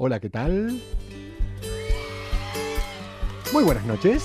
Hola, 0.00 0.20
¿qué 0.20 0.30
tal? 0.30 0.80
Muy 3.52 3.64
buenas 3.64 3.84
noches. 3.84 4.22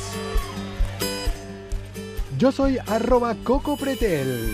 Yo 2.38 2.52
soy 2.52 2.78
arroba 2.78 3.36
Coco 3.44 3.76
Pretel. 3.76 4.52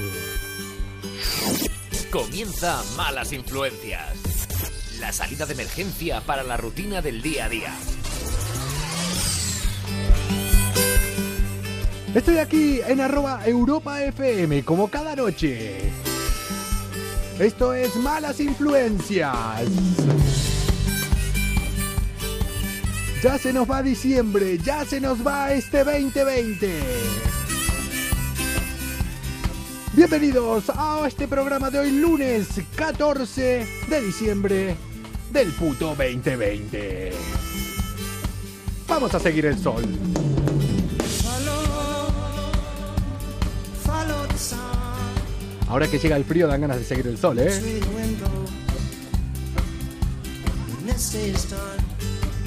Comienza 2.09 2.81
Malas 2.95 3.33
Influencias. 3.33 4.15
La 5.01 5.11
salida 5.11 5.45
de 5.45 5.55
emergencia 5.55 6.21
para 6.21 6.41
la 6.41 6.55
rutina 6.55 7.01
del 7.01 7.21
día 7.21 7.45
a 7.45 7.49
día. 7.49 7.73
Estoy 12.15 12.37
aquí 12.37 12.79
en 12.87 13.01
arroba 13.01 13.45
Europa 13.45 14.01
FM 14.01 14.63
como 14.63 14.87
cada 14.89 15.17
noche. 15.17 15.81
Esto 17.39 17.73
es 17.73 17.93
Malas 17.97 18.39
Influencias. 18.39 19.69
Ya 23.21 23.37
se 23.37 23.51
nos 23.51 23.69
va 23.69 23.83
diciembre, 23.83 24.57
ya 24.59 24.85
se 24.85 25.01
nos 25.01 25.25
va 25.27 25.51
este 25.51 25.83
2020. 25.83 26.79
Bienvenidos 29.91 30.71
a 30.73 31.03
este 31.05 31.27
programa 31.27 31.69
de 31.69 31.79
hoy 31.79 31.91
lunes 31.91 32.47
14 32.75 33.67
de 33.89 34.01
diciembre 34.01 34.77
del 35.33 35.51
puto 35.51 35.87
2020. 35.87 37.11
Vamos 38.87 39.13
a 39.13 39.19
seguir 39.19 39.47
el 39.47 39.59
sol. 39.59 39.83
Ahora 45.67 45.87
que 45.89 45.99
llega 45.99 46.15
el 46.15 46.23
frío 46.23 46.47
dan 46.47 46.61
ganas 46.61 46.77
de 46.77 46.85
seguir 46.85 47.07
el 47.07 47.17
sol, 47.17 47.37
¿eh? 47.39 47.81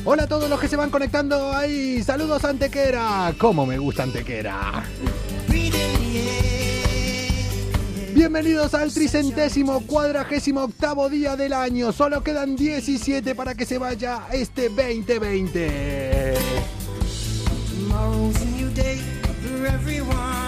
Hola 0.04 0.24
a 0.24 0.26
todos 0.26 0.50
los 0.50 0.58
que 0.58 0.66
se 0.66 0.74
van 0.74 0.90
conectando 0.90 1.52
ahí. 1.54 2.02
Saludos 2.02 2.44
Antequera. 2.44 3.32
¿Cómo 3.38 3.64
me 3.64 3.78
gusta 3.78 4.02
Antequera? 4.02 4.82
Bienvenidos 8.12 8.74
al 8.74 8.92
tricentésimo 8.92 9.86
cuadragésimo 9.86 10.64
octavo 10.64 11.08
día 11.08 11.36
del 11.36 11.52
año. 11.52 11.92
Solo 11.92 12.20
quedan 12.24 12.56
17 12.56 13.36
para 13.36 13.54
que 13.54 13.64
se 13.64 13.78
vaya 13.78 14.22
este 14.32 14.68
2020. 14.68 16.34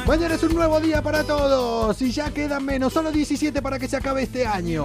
Mañana 0.05 0.34
es 0.34 0.42
un 0.42 0.55
nuevo 0.55 0.81
día 0.81 1.01
para 1.01 1.23
todos 1.23 2.03
y 2.03 2.11
ya 2.11 2.31
quedan 2.31 2.64
menos, 2.64 2.92
solo 2.92 3.12
17 3.12 3.62
para 3.62 3.79
que 3.79 3.86
se 3.86 3.97
acabe 3.97 4.25
este 4.25 4.47
año. 4.47 4.84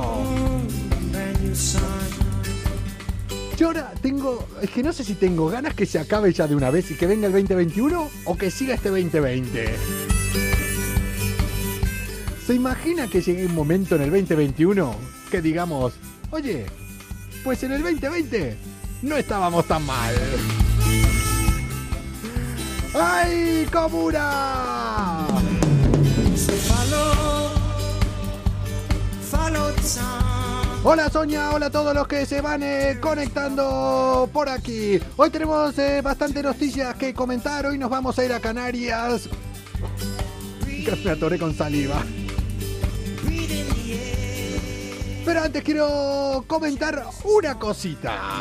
Yo 3.60 3.68
ahora 3.68 3.92
tengo, 4.02 4.48
es 4.62 4.70
que 4.70 4.82
no 4.82 4.94
sé 4.94 5.04
si 5.04 5.16
tengo 5.16 5.50
ganas 5.50 5.74
que 5.74 5.86
se 5.86 6.00
acabe 6.00 6.32
ya 6.32 6.48
de 6.48 6.56
una 6.56 6.70
vez 6.70 6.92
y 6.92 6.96
que 6.96 7.06
venga 7.06 7.28
el 7.28 7.34
2021 7.34 8.10
o 8.24 8.38
que 8.38 8.50
siga 8.50 8.76
este 8.76 8.88
2020. 8.88 9.76
¿Se 12.48 12.54
imagina 12.54 13.10
que 13.10 13.22
llegue 13.22 13.46
un 13.46 13.54
momento 13.54 13.98
en 13.98 14.04
el 14.04 14.12
2021 14.12 14.96
que 15.30 15.42
digamos, 15.42 15.92
oye, 16.32 16.68
pues 17.44 17.62
en 17.64 17.74
el 17.74 17.84
2020 17.84 18.56
no 19.02 19.18
estábamos 19.18 19.68
tan 19.68 19.86
mal? 19.86 20.16
¡Ay, 22.94 23.68
Komura! 23.70 25.28
Hola 30.82 31.10
Sonia, 31.10 31.52
hola 31.52 31.66
a 31.66 31.70
todos 31.70 31.94
los 31.94 32.08
que 32.08 32.26
se 32.26 32.40
van 32.40 32.64
eh, 32.64 33.00
conectando 33.02 34.30
por 34.32 34.48
aquí. 34.48 34.98
Hoy 35.18 35.30
tenemos 35.30 35.78
eh, 35.78 36.02
bastante 36.02 36.42
noticias 36.42 36.96
que 36.96 37.14
comentar. 37.14 37.66
Hoy 37.66 37.78
nos 37.78 37.90
vamos 37.90 38.18
a 38.18 38.24
ir 38.24 38.32
a 38.32 38.40
Canarias. 38.40 39.28
Casi 40.86 41.02
me 41.04 41.12
atoré 41.12 41.38
con 41.38 41.54
saliva. 41.54 42.02
Pero 45.26 45.44
antes 45.44 45.64
quiero 45.64 46.46
comentar 46.48 47.06
una 47.26 47.60
cosita. 47.60 48.40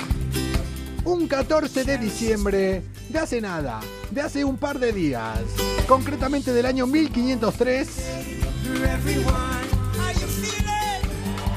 Un 1.04 1.26
14 1.26 1.82
de 1.82 1.98
diciembre 1.98 2.84
de 3.08 3.18
hace 3.18 3.40
nada, 3.40 3.80
de 4.12 4.20
hace 4.20 4.44
un 4.44 4.58
par 4.58 4.78
de 4.78 4.92
días, 4.92 5.40
concretamente 5.88 6.52
del 6.52 6.66
año 6.66 6.86
1503. 6.86 7.88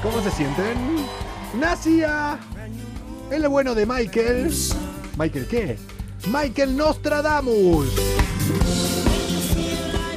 ¿Cómo 0.01 0.19
se 0.23 0.31
sienten? 0.31 0.77
Nacía 1.59 2.39
el 3.29 3.47
bueno 3.47 3.75
de 3.75 3.85
Michael. 3.85 4.51
¿Michael 5.17 5.47
qué? 5.47 5.77
Michael 6.27 6.75
Nostradamus. 6.75 7.87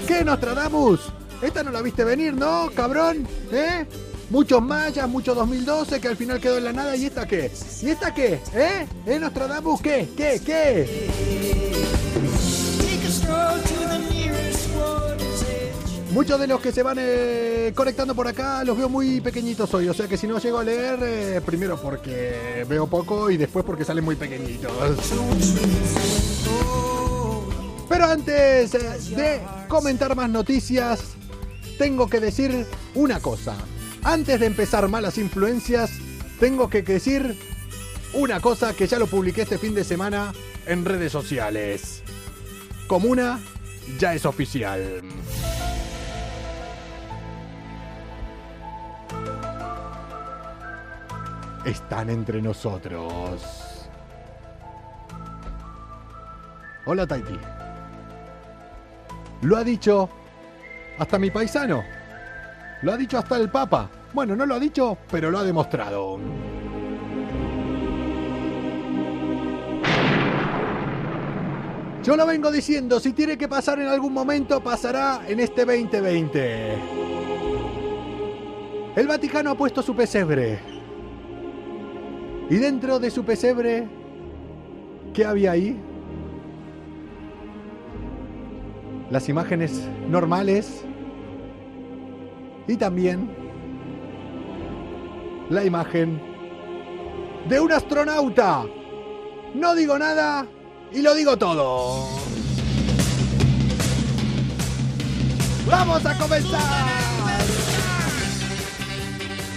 ¿Qué 0.06 0.24
Nostradamus? 0.24 1.00
Esta 1.42 1.62
no 1.62 1.70
la 1.70 1.82
viste 1.82 2.02
venir, 2.02 2.32
¿no, 2.32 2.70
cabrón? 2.74 3.28
¿Eh? 3.52 3.86
Muchos 4.30 4.62
mayas, 4.62 5.06
muchos 5.06 5.36
2012 5.36 6.00
que 6.00 6.08
al 6.08 6.16
final 6.16 6.40
quedó 6.40 6.56
en 6.56 6.64
la 6.64 6.72
nada. 6.72 6.96
¿Y 6.96 7.04
esta 7.04 7.26
qué? 7.26 7.50
¿Y 7.82 7.90
esta 7.90 8.14
qué? 8.14 8.40
¿Eh? 8.54 8.86
¿Eh, 9.06 9.18
Nostradamus 9.18 9.82
qué? 9.82 10.08
¿Qué? 10.16 10.40
¿Qué? 10.44 11.10
Muchos 16.14 16.38
de 16.38 16.46
los 16.46 16.60
que 16.60 16.70
se 16.70 16.84
van 16.84 16.96
eh, 17.00 17.72
conectando 17.74 18.14
por 18.14 18.28
acá 18.28 18.62
los 18.62 18.78
veo 18.78 18.88
muy 18.88 19.20
pequeñitos 19.20 19.74
hoy, 19.74 19.88
o 19.88 19.94
sea 19.94 20.06
que 20.06 20.16
si 20.16 20.28
no 20.28 20.38
llego 20.38 20.58
a 20.58 20.62
leer, 20.62 21.00
eh, 21.02 21.40
primero 21.44 21.76
porque 21.76 22.64
veo 22.68 22.86
poco 22.86 23.30
y 23.30 23.36
después 23.36 23.64
porque 23.64 23.84
salen 23.84 24.04
muy 24.04 24.14
pequeñitos. 24.14 24.70
Pero 27.88 28.04
antes 28.04 28.74
eh, 28.74 29.16
de 29.16 29.40
comentar 29.66 30.14
más 30.14 30.30
noticias, 30.30 31.00
tengo 31.78 32.08
que 32.08 32.20
decir 32.20 32.64
una 32.94 33.18
cosa. 33.18 33.56
Antes 34.04 34.38
de 34.38 34.46
empezar 34.46 34.86
malas 34.86 35.18
influencias, 35.18 35.90
tengo 36.38 36.70
que 36.70 36.82
decir 36.82 37.36
una 38.12 38.38
cosa 38.38 38.72
que 38.72 38.86
ya 38.86 39.00
lo 39.00 39.08
publiqué 39.08 39.42
este 39.42 39.58
fin 39.58 39.74
de 39.74 39.82
semana 39.82 40.32
en 40.64 40.84
redes 40.84 41.10
sociales. 41.10 42.04
Comuna 42.86 43.40
ya 43.98 44.14
es 44.14 44.24
oficial. 44.24 45.02
Están 51.64 52.10
entre 52.10 52.42
nosotros. 52.42 53.42
Hola 56.84 57.06
Taiti. 57.06 57.38
Lo 59.40 59.56
ha 59.56 59.64
dicho 59.64 60.10
hasta 60.98 61.18
mi 61.18 61.30
paisano. 61.30 61.82
Lo 62.82 62.92
ha 62.92 62.96
dicho 62.98 63.16
hasta 63.16 63.36
el 63.36 63.48
Papa. 63.48 63.88
Bueno, 64.12 64.36
no 64.36 64.44
lo 64.44 64.56
ha 64.56 64.58
dicho, 64.58 64.98
pero 65.10 65.30
lo 65.30 65.38
ha 65.38 65.44
demostrado. 65.44 66.18
Yo 72.02 72.16
lo 72.16 72.26
vengo 72.26 72.50
diciendo, 72.50 73.00
si 73.00 73.14
tiene 73.14 73.38
que 73.38 73.48
pasar 73.48 73.80
en 73.80 73.88
algún 73.88 74.12
momento, 74.12 74.62
pasará 74.62 75.22
en 75.26 75.40
este 75.40 75.64
2020. 75.64 76.74
El 78.96 79.06
Vaticano 79.06 79.50
ha 79.50 79.54
puesto 79.54 79.80
su 79.80 79.96
pesebre. 79.96 80.73
Y 82.50 82.56
dentro 82.56 82.98
de 82.98 83.10
su 83.10 83.24
pesebre, 83.24 83.88
¿qué 85.14 85.24
había 85.24 85.52
ahí? 85.52 85.80
Las 89.10 89.28
imágenes 89.28 89.88
normales 90.08 90.84
y 92.68 92.76
también 92.76 93.34
la 95.48 95.64
imagen 95.64 96.20
de 97.48 97.60
un 97.60 97.72
astronauta. 97.72 98.64
No 99.54 99.74
digo 99.74 99.98
nada 99.98 100.46
y 100.92 101.00
lo 101.00 101.14
digo 101.14 101.38
todo. 101.38 102.08
¡Vamos 105.66 106.04
a 106.04 106.18
comenzar! 106.18 106.86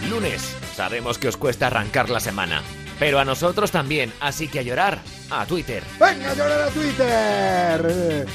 Lunes. 0.10 0.57
Sabemos 0.78 1.18
que 1.18 1.28
os 1.28 1.38
cuesta 1.38 1.66
arrancar 1.66 2.12
la 2.12 2.19
semana. 2.19 2.62
Pero 2.99 3.19
a 3.19 3.25
nosotros 3.25 3.71
también, 3.71 4.11
así 4.19 4.47
que 4.47 4.59
a 4.59 4.61
llorar 4.63 4.99
a 5.29 5.45
Twitter. 5.45 5.83
¡Venga 5.99 6.31
a 6.31 6.33
llorar 6.33 6.61
a 6.61 6.67
Twitter! 6.69 8.27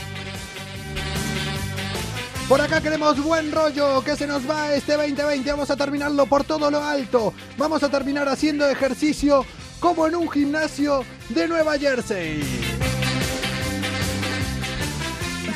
Por 2.48 2.60
acá 2.60 2.80
queremos 2.80 3.22
buen 3.22 3.50
rollo, 3.50 4.04
que 4.04 4.14
se 4.14 4.26
nos 4.26 4.48
va 4.48 4.74
este 4.74 4.92
2020. 4.92 5.50
Vamos 5.50 5.70
a 5.70 5.76
terminarlo 5.76 6.26
por 6.26 6.44
todo 6.44 6.70
lo 6.70 6.82
alto. 6.82 7.32
Vamos 7.56 7.82
a 7.82 7.88
terminar 7.88 8.28
haciendo 8.28 8.68
ejercicio 8.68 9.44
como 9.80 10.06
en 10.06 10.16
un 10.16 10.30
gimnasio 10.30 11.04
de 11.30 11.48
Nueva 11.48 11.78
Jersey. 11.78 12.42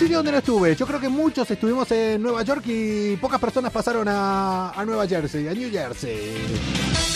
Donde 0.08 0.30
no 0.30 0.38
estuve. 0.38 0.76
Yo 0.76 0.86
creo 0.86 1.00
que 1.00 1.08
muchos 1.08 1.50
estuvimos 1.50 1.90
en 1.90 2.22
Nueva 2.22 2.42
York 2.42 2.62
y 2.66 3.16
pocas 3.16 3.40
personas 3.40 3.72
pasaron 3.72 4.06
a, 4.08 4.70
a 4.70 4.84
Nueva 4.84 5.06
Jersey, 5.06 5.48
a 5.48 5.52
New 5.52 5.70
Jersey. 5.70 7.15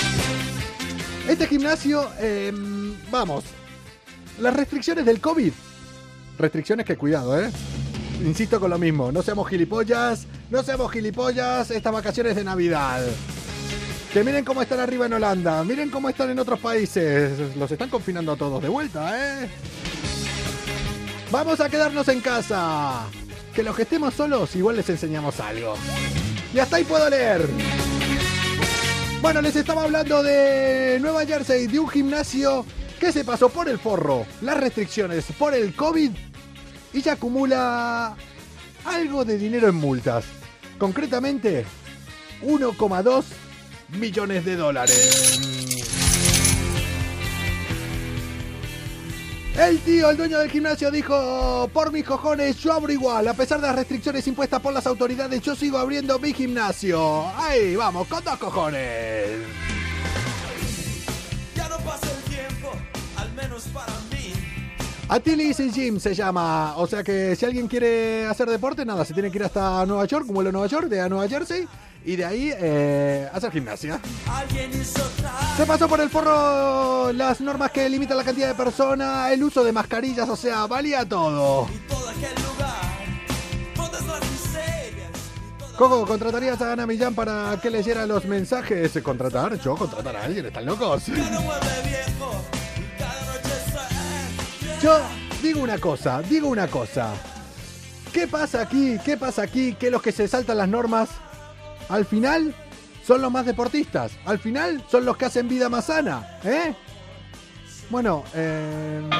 Este 1.31 1.47
gimnasio, 1.47 2.11
em, 2.19 2.93
vamos, 3.09 3.44
las 4.41 4.53
restricciones 4.53 5.06
del 5.06 5.21
COVID. 5.21 5.53
Restricciones 6.37 6.85
que 6.85 6.97
cuidado, 6.97 7.41
¿eh? 7.41 7.53
Insisto 8.25 8.59
con 8.59 8.69
lo 8.69 8.79
mismo, 8.79 9.12
no 9.12 9.23
seamos 9.23 9.49
gilipollas, 9.49 10.27
no 10.50 10.65
seamos 10.65 10.91
gilipollas 10.91 11.71
estas 11.71 11.93
vacaciones 11.93 12.35
de 12.35 12.43
Navidad. 12.43 13.06
Que 14.12 14.25
miren 14.25 14.44
cómo 14.44 14.61
están 14.61 14.81
arriba 14.81 15.06
en 15.06 15.12
Holanda, 15.12 15.62
miren 15.62 15.88
cómo 15.88 16.09
están 16.09 16.31
en 16.31 16.41
otros 16.41 16.59
países. 16.59 17.56
Los 17.56 17.71
están 17.71 17.91
confinando 17.91 18.33
a 18.33 18.37
todos 18.37 18.61
de 18.61 18.69
vuelta, 18.69 19.44
¿eh? 19.44 19.49
Vamos 21.31 21.61
a 21.61 21.69
quedarnos 21.69 22.09
en 22.09 22.21
casa. 22.23 23.05
Que 23.55 23.62
los 23.62 23.76
que 23.76 23.83
estemos 23.83 24.15
solos 24.15 24.56
igual 24.56 24.79
les 24.79 24.88
enseñamos 24.91 25.38
algo. 25.38 25.76
Y 26.53 26.59
hasta 26.59 26.75
ahí 26.75 26.83
puedo 26.83 27.09
leer. 27.09 27.49
Bueno, 29.20 29.43
les 29.43 29.55
estaba 29.55 29.84
hablando 29.84 30.22
de 30.22 30.99
Nueva 30.99 31.26
Jersey, 31.26 31.67
de 31.67 31.78
un 31.78 31.88
gimnasio 31.88 32.64
que 32.99 33.12
se 33.12 33.22
pasó 33.22 33.50
por 33.50 33.69
el 33.69 33.78
forro, 33.78 34.25
las 34.40 34.58
restricciones 34.58 35.26
por 35.38 35.55
el 35.55 35.75
COVID 35.75 36.11
y 36.94 37.02
ya 37.02 37.12
acumula 37.12 38.17
algo 38.84 39.25
de 39.26 39.37
dinero 39.37 39.69
en 39.69 39.75
multas. 39.75 40.25
Concretamente, 40.78 41.67
1,2 42.43 43.25
millones 43.99 44.46
de 44.46 44.56
dólares. 44.56 45.50
El 49.58 49.79
tío, 49.81 50.11
el 50.11 50.17
dueño 50.17 50.38
del 50.38 50.50
gimnasio, 50.50 50.91
dijo, 50.91 51.69
por 51.73 51.93
mis 51.93 52.05
cojones, 52.05 52.56
yo 52.58 52.73
abro 52.73 52.93
igual. 52.93 53.26
A 53.29 53.35
pesar 53.35 53.61
de 53.61 53.67
las 53.67 53.76
restricciones 53.76 54.26
impuestas 54.26 54.61
por 54.61 54.73
las 54.73 54.87
autoridades, 54.87 55.43
yo 55.43 55.55
sigo 55.55 55.76
abriendo 55.76 56.19
mi 56.19 56.32
gimnasio. 56.32 57.26
Ahí, 57.37 57.76
vamos, 57.76 58.06
con 58.06 58.25
dos 58.25 58.38
cojones. 58.38 59.41
Ya 61.55 61.69
no 61.69 61.76
pasa 61.79 62.06
el 62.06 62.31
tiempo, 62.32 62.70
al 63.17 63.32
menos 63.32 63.64
para 63.75 63.93
mí. 64.11 64.32
Atilis 65.08 65.58
Gym 65.75 65.99
se 65.99 66.14
llama. 66.14 66.76
O 66.76 66.87
sea 66.87 67.02
que 67.02 67.35
si 67.35 67.44
alguien 67.44 67.67
quiere 67.67 68.26
hacer 68.26 68.49
deporte, 68.49 68.85
nada, 68.87 69.05
se 69.05 69.12
tiene 69.12 69.31
que 69.31 69.38
ir 69.38 69.44
hasta 69.44 69.85
Nueva 69.85 70.05
York, 70.06 70.26
como 70.26 70.41
a 70.41 70.44
Nueva 70.44 70.69
York, 70.69 70.87
de 70.88 71.00
a 71.00 71.08
Nueva 71.08 71.29
Jersey, 71.29 71.67
y 72.05 72.17
de 72.17 72.25
ahí 72.25 72.52
eh, 72.56 73.29
hacer 73.32 73.52
gimnasia. 73.52 74.00
Se 75.56 75.67
pasó 75.67 75.88
por 75.88 76.00
el 76.00 76.08
forro 76.08 77.12
las 77.12 77.41
normas 77.41 77.70
que 77.70 77.88
limitan 77.88 78.17
la 78.17 78.25
cantidad 78.25 78.49
de 78.49 78.55
personas, 78.55 79.31
el 79.32 79.43
uso 79.44 79.62
de 79.62 79.73
mascarillas, 79.73 80.29
o 80.29 80.37
sea, 80.37 80.67
valía 80.67 81.05
todo. 81.05 81.69
Coco, 85.76 86.06
¿contratarías 86.06 86.61
a 86.61 86.73
Ana 86.73 86.87
Millán 86.87 87.14
para 87.14 87.58
que 87.62 87.70
leyera 87.70 88.05
los 88.05 88.26
mensajes? 88.26 88.93
¿Contratar? 89.02 89.58
¿Yo? 89.58 89.76
¿Contratar 89.76 90.14
a 90.14 90.25
alguien? 90.25 90.44
¿Están 90.44 90.67
locos? 90.67 91.05
Yo 94.82 94.99
digo 95.43 95.62
una 95.62 95.79
cosa, 95.79 96.20
digo 96.20 96.49
una 96.49 96.69
cosa. 96.69 97.14
¿Qué 98.12 98.26
pasa 98.26 98.62
aquí? 98.62 98.99
¿Qué 99.05 99.17
pasa 99.17 99.43
aquí? 99.43 99.75
Que 99.75 99.91
los 99.91 100.02
que 100.02 100.12
se 100.12 100.29
saltan 100.29 100.58
las 100.58 100.69
normas, 100.69 101.08
al 101.90 102.04
final 102.04 102.54
son 103.04 103.20
los 103.20 103.32
más 103.32 103.44
deportistas. 103.44 104.16
Al 104.25 104.38
final 104.38 104.82
son 104.88 105.04
los 105.04 105.16
que 105.16 105.25
hacen 105.26 105.48
vida 105.48 105.69
más 105.69 105.87
sana, 105.87 106.38
¿eh? 106.44 106.75
Bueno, 107.90 108.25
eh... 108.34 109.10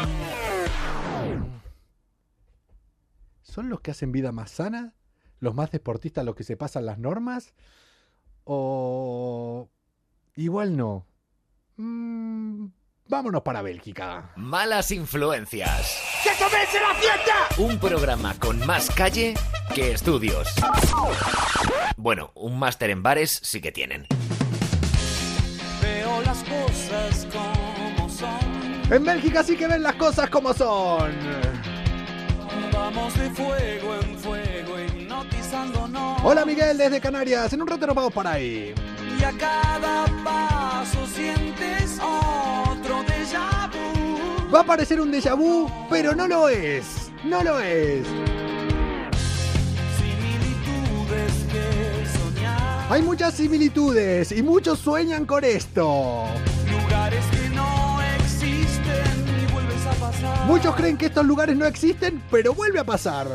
¿son 3.43 3.69
los 3.69 3.81
que 3.81 3.90
hacen 3.90 4.12
vida 4.12 4.31
más 4.31 4.52
sana? 4.52 4.94
¿Los 5.40 5.55
más 5.55 5.70
deportistas 5.72 6.25
los 6.25 6.37
que 6.37 6.44
se 6.44 6.56
pasan 6.56 6.87
las 6.87 6.99
normas? 6.99 7.55
¿O 8.44 9.69
igual 10.37 10.76
no? 10.76 11.06
Mm, 11.76 12.67
vámonos 13.08 13.43
para 13.43 13.62
Bélgica. 13.62 14.32
Malas 14.37 14.93
influencias. 14.93 16.00
¡Que 16.22 16.31
comience 16.43 16.78
la 16.81 16.94
fiesta! 16.94 17.34
Un 17.58 17.81
programa 17.81 18.34
con 18.38 18.64
más 18.64 18.90
calle 18.90 19.34
que 19.75 19.93
estudios. 19.93 20.49
Bueno, 21.96 22.32
un 22.34 22.58
máster 22.58 22.90
en 22.90 23.02
bares 23.02 23.38
sí 23.43 23.61
que 23.61 23.72
tienen. 23.72 24.06
Veo 25.82 26.22
las 26.22 26.38
cosas 26.44 27.26
como 27.32 28.08
son. 28.08 28.93
En 28.93 29.05
Bélgica 29.05 29.43
sí 29.43 29.56
que 29.56 29.67
ven 29.67 29.82
las 29.82 29.94
cosas 29.94 30.28
como 30.31 30.52
son. 30.52 31.12
Vamos 32.72 33.14
de 33.19 33.31
fuego 33.31 33.94
en 34.02 34.19
fuego, 34.19 34.81
hipnotizándonos. 34.81 36.20
Hola 36.25 36.44
Miguel 36.44 36.76
desde 36.76 37.00
Canarias, 37.00 37.52
en 37.52 37.62
un 37.62 37.69
rato 37.69 37.87
nos 37.87 37.94
vamos 37.96 38.12
por 38.12 38.26
ahí. 38.26 38.75
Y 39.19 39.25
a 39.25 39.32
cada 39.32 40.06
paso 40.25 41.06
sientes 41.06 41.99
otro 42.00 43.05
déjà 43.05 43.69
vu. 43.70 44.50
Va 44.52 44.61
a 44.61 44.64
parecer 44.64 45.00
un 45.00 45.12
déjà 45.12 45.37
vu, 45.37 45.70
pero 45.88 46.14
no 46.14 46.26
lo 46.26 46.49
es. 46.49 47.12
No 47.25 47.43
lo 47.44 47.61
es. 47.61 48.06
Hay 52.91 53.03
muchas 53.03 53.35
similitudes 53.35 54.33
y 54.33 54.43
muchos 54.43 54.81
sueñan 54.81 55.25
con 55.25 55.45
esto. 55.45 56.25
Lugares 56.69 57.25
que 57.31 57.49
no 57.51 58.03
existen 58.19 59.47
y 59.49 59.53
vuelves 59.53 59.87
a 59.87 59.93
pasar. 59.93 60.47
Muchos 60.49 60.75
creen 60.75 60.97
que 60.97 61.07
estos 61.07 61.25
lugares 61.25 61.57
no 61.57 61.67
existen, 61.67 62.21
pero 62.33 62.53
vuelve 62.53 62.81
a 62.81 62.85
pasar. 62.85 63.29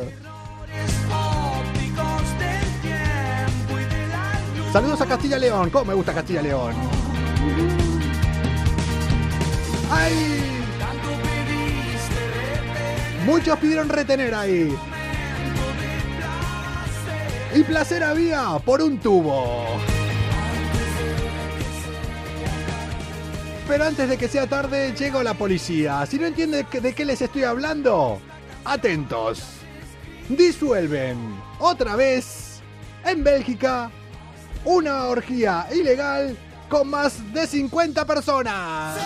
Saludos 4.73 4.99
a 4.99 5.05
Castilla 5.05 5.39
León. 5.39 5.69
¿Cómo 5.69 5.85
me 5.85 5.93
gusta 5.93 6.13
Castilla 6.13 6.41
León? 6.41 6.75
¡Ay! 9.89 10.51
Muchos 13.25 13.57
pidieron 13.57 13.87
retener 13.87 14.35
ahí. 14.35 14.75
Y 17.55 17.63
placer 17.63 18.03
había 18.03 18.59
por 18.65 18.81
un 18.81 18.99
tubo. 18.99 19.65
Pero 23.65 23.85
antes 23.85 24.09
de 24.09 24.17
que 24.17 24.27
sea 24.27 24.45
tarde, 24.45 24.93
llegó 24.93 25.23
la 25.23 25.33
policía. 25.35 26.05
Si 26.05 26.19
no 26.19 26.25
entienden 26.25 26.67
de 26.69 26.93
qué 26.93 27.05
les 27.05 27.21
estoy 27.21 27.45
hablando, 27.45 28.19
atentos. 28.65 29.41
Disuelven 30.27 31.17
otra 31.59 31.95
vez 31.95 32.59
en 33.05 33.23
Bélgica 33.23 33.89
una 34.65 35.05
orgía 35.05 35.65
ilegal 35.73 36.37
con 36.67 36.89
más 36.89 37.33
de 37.33 37.47
50 37.47 38.05
personas. 38.05 38.97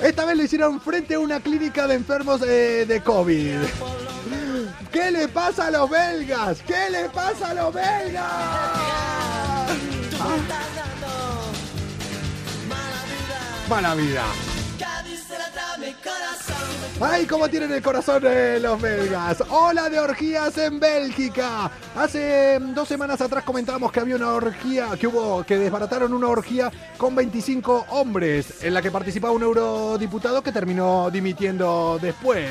Esta 0.00 0.24
vez 0.24 0.36
lo 0.36 0.42
hicieron 0.44 0.80
frente 0.80 1.14
a 1.14 1.18
una 1.18 1.40
clínica 1.40 1.86
de 1.86 1.94
enfermos 1.94 2.40
eh, 2.42 2.86
de 2.86 3.02
COVID. 3.02 3.58
¿Qué 4.92 5.10
le 5.10 5.28
pasa 5.28 5.66
a 5.66 5.70
los 5.70 5.90
belgas? 5.90 6.62
¿Qué 6.66 6.90
le 6.90 7.08
pasa 7.10 7.50
a 7.50 7.54
los 7.54 7.74
belgas? 7.74 8.24
Mala 13.68 13.94
vida. 13.94 14.24
¡Ay, 17.00 17.26
cómo 17.26 17.48
tienen 17.48 17.72
el 17.72 17.82
corazón 17.82 18.22
de 18.22 18.58
los 18.58 18.80
belgas! 18.80 19.44
¡Hola 19.50 19.88
de 19.88 20.00
orgías 20.00 20.58
en 20.58 20.80
Bélgica! 20.80 21.70
Hace 21.94 22.58
mm, 22.58 22.74
dos 22.74 22.88
semanas 22.88 23.20
atrás 23.20 23.44
comentábamos 23.44 23.92
que 23.92 24.00
había 24.00 24.16
una 24.16 24.34
orgía, 24.34 24.88
que 24.98 25.06
hubo, 25.06 25.44
que 25.44 25.58
desbarataron 25.58 26.12
una 26.12 26.26
orgía 26.26 26.72
con 26.96 27.14
25 27.14 27.86
hombres, 27.90 28.64
en 28.64 28.74
la 28.74 28.82
que 28.82 28.90
participaba 28.90 29.32
un 29.32 29.42
eurodiputado 29.42 30.42
que 30.42 30.50
terminó 30.50 31.08
dimitiendo 31.10 31.98
después. 32.02 32.50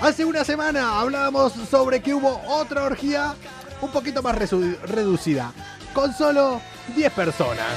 Hace 0.00 0.24
una 0.24 0.44
semana 0.44 0.98
hablábamos 0.98 1.52
sobre 1.70 2.00
que 2.02 2.14
hubo 2.14 2.42
otra 2.48 2.84
orgía 2.84 3.34
un 3.80 3.90
poquito 3.92 4.22
más 4.22 4.36
reducida, 4.36 5.52
con 5.92 6.12
solo 6.12 6.60
10 6.96 7.12
personas. 7.12 7.68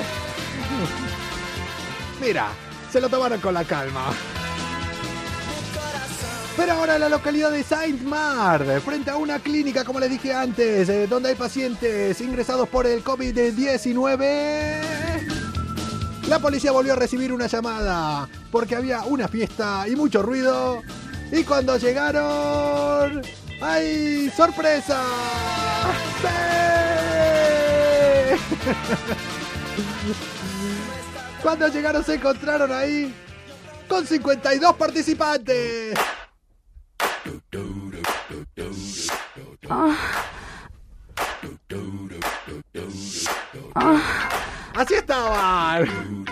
Mira, 2.21 2.47
se 2.93 3.01
lo 3.01 3.09
tomaron 3.09 3.41
con 3.41 3.55
la 3.55 3.63
calma. 3.63 4.13
Pero 6.55 6.73
ahora 6.73 6.93
en 6.93 7.01
la 7.01 7.09
localidad 7.09 7.49
de 7.49 7.63
Saint-Marc, 7.63 8.81
frente 8.81 9.09
a 9.09 9.17
una 9.17 9.39
clínica, 9.39 9.83
como 9.83 9.99
les 9.99 10.11
dije 10.11 10.31
antes, 10.31 10.87
eh, 10.89 11.07
donde 11.07 11.29
hay 11.29 11.35
pacientes 11.35 12.21
ingresados 12.21 12.69
por 12.69 12.85
el 12.85 13.03
COVID-19, 13.03 14.81
la 16.27 16.37
policía 16.37 16.71
volvió 16.71 16.93
a 16.93 16.95
recibir 16.95 17.33
una 17.33 17.47
llamada 17.47 18.29
porque 18.51 18.75
había 18.75 19.01
una 19.05 19.27
fiesta 19.27 19.87
y 19.87 19.95
mucho 19.95 20.21
ruido. 20.21 20.83
Y 21.31 21.43
cuando 21.43 21.77
llegaron, 21.77 23.23
¡ay, 23.59 24.31
sorpresa! 24.37 25.01
¡Sí! 26.21 26.27
Cuando 31.43 31.67
llegaron 31.67 32.03
se 32.05 32.15
encontraron 32.15 32.71
ahí 32.71 33.13
con 33.89 34.07
52 34.07 34.75
participantes. 34.77 35.99
Así 44.73 44.93
estaban. 44.93 46.25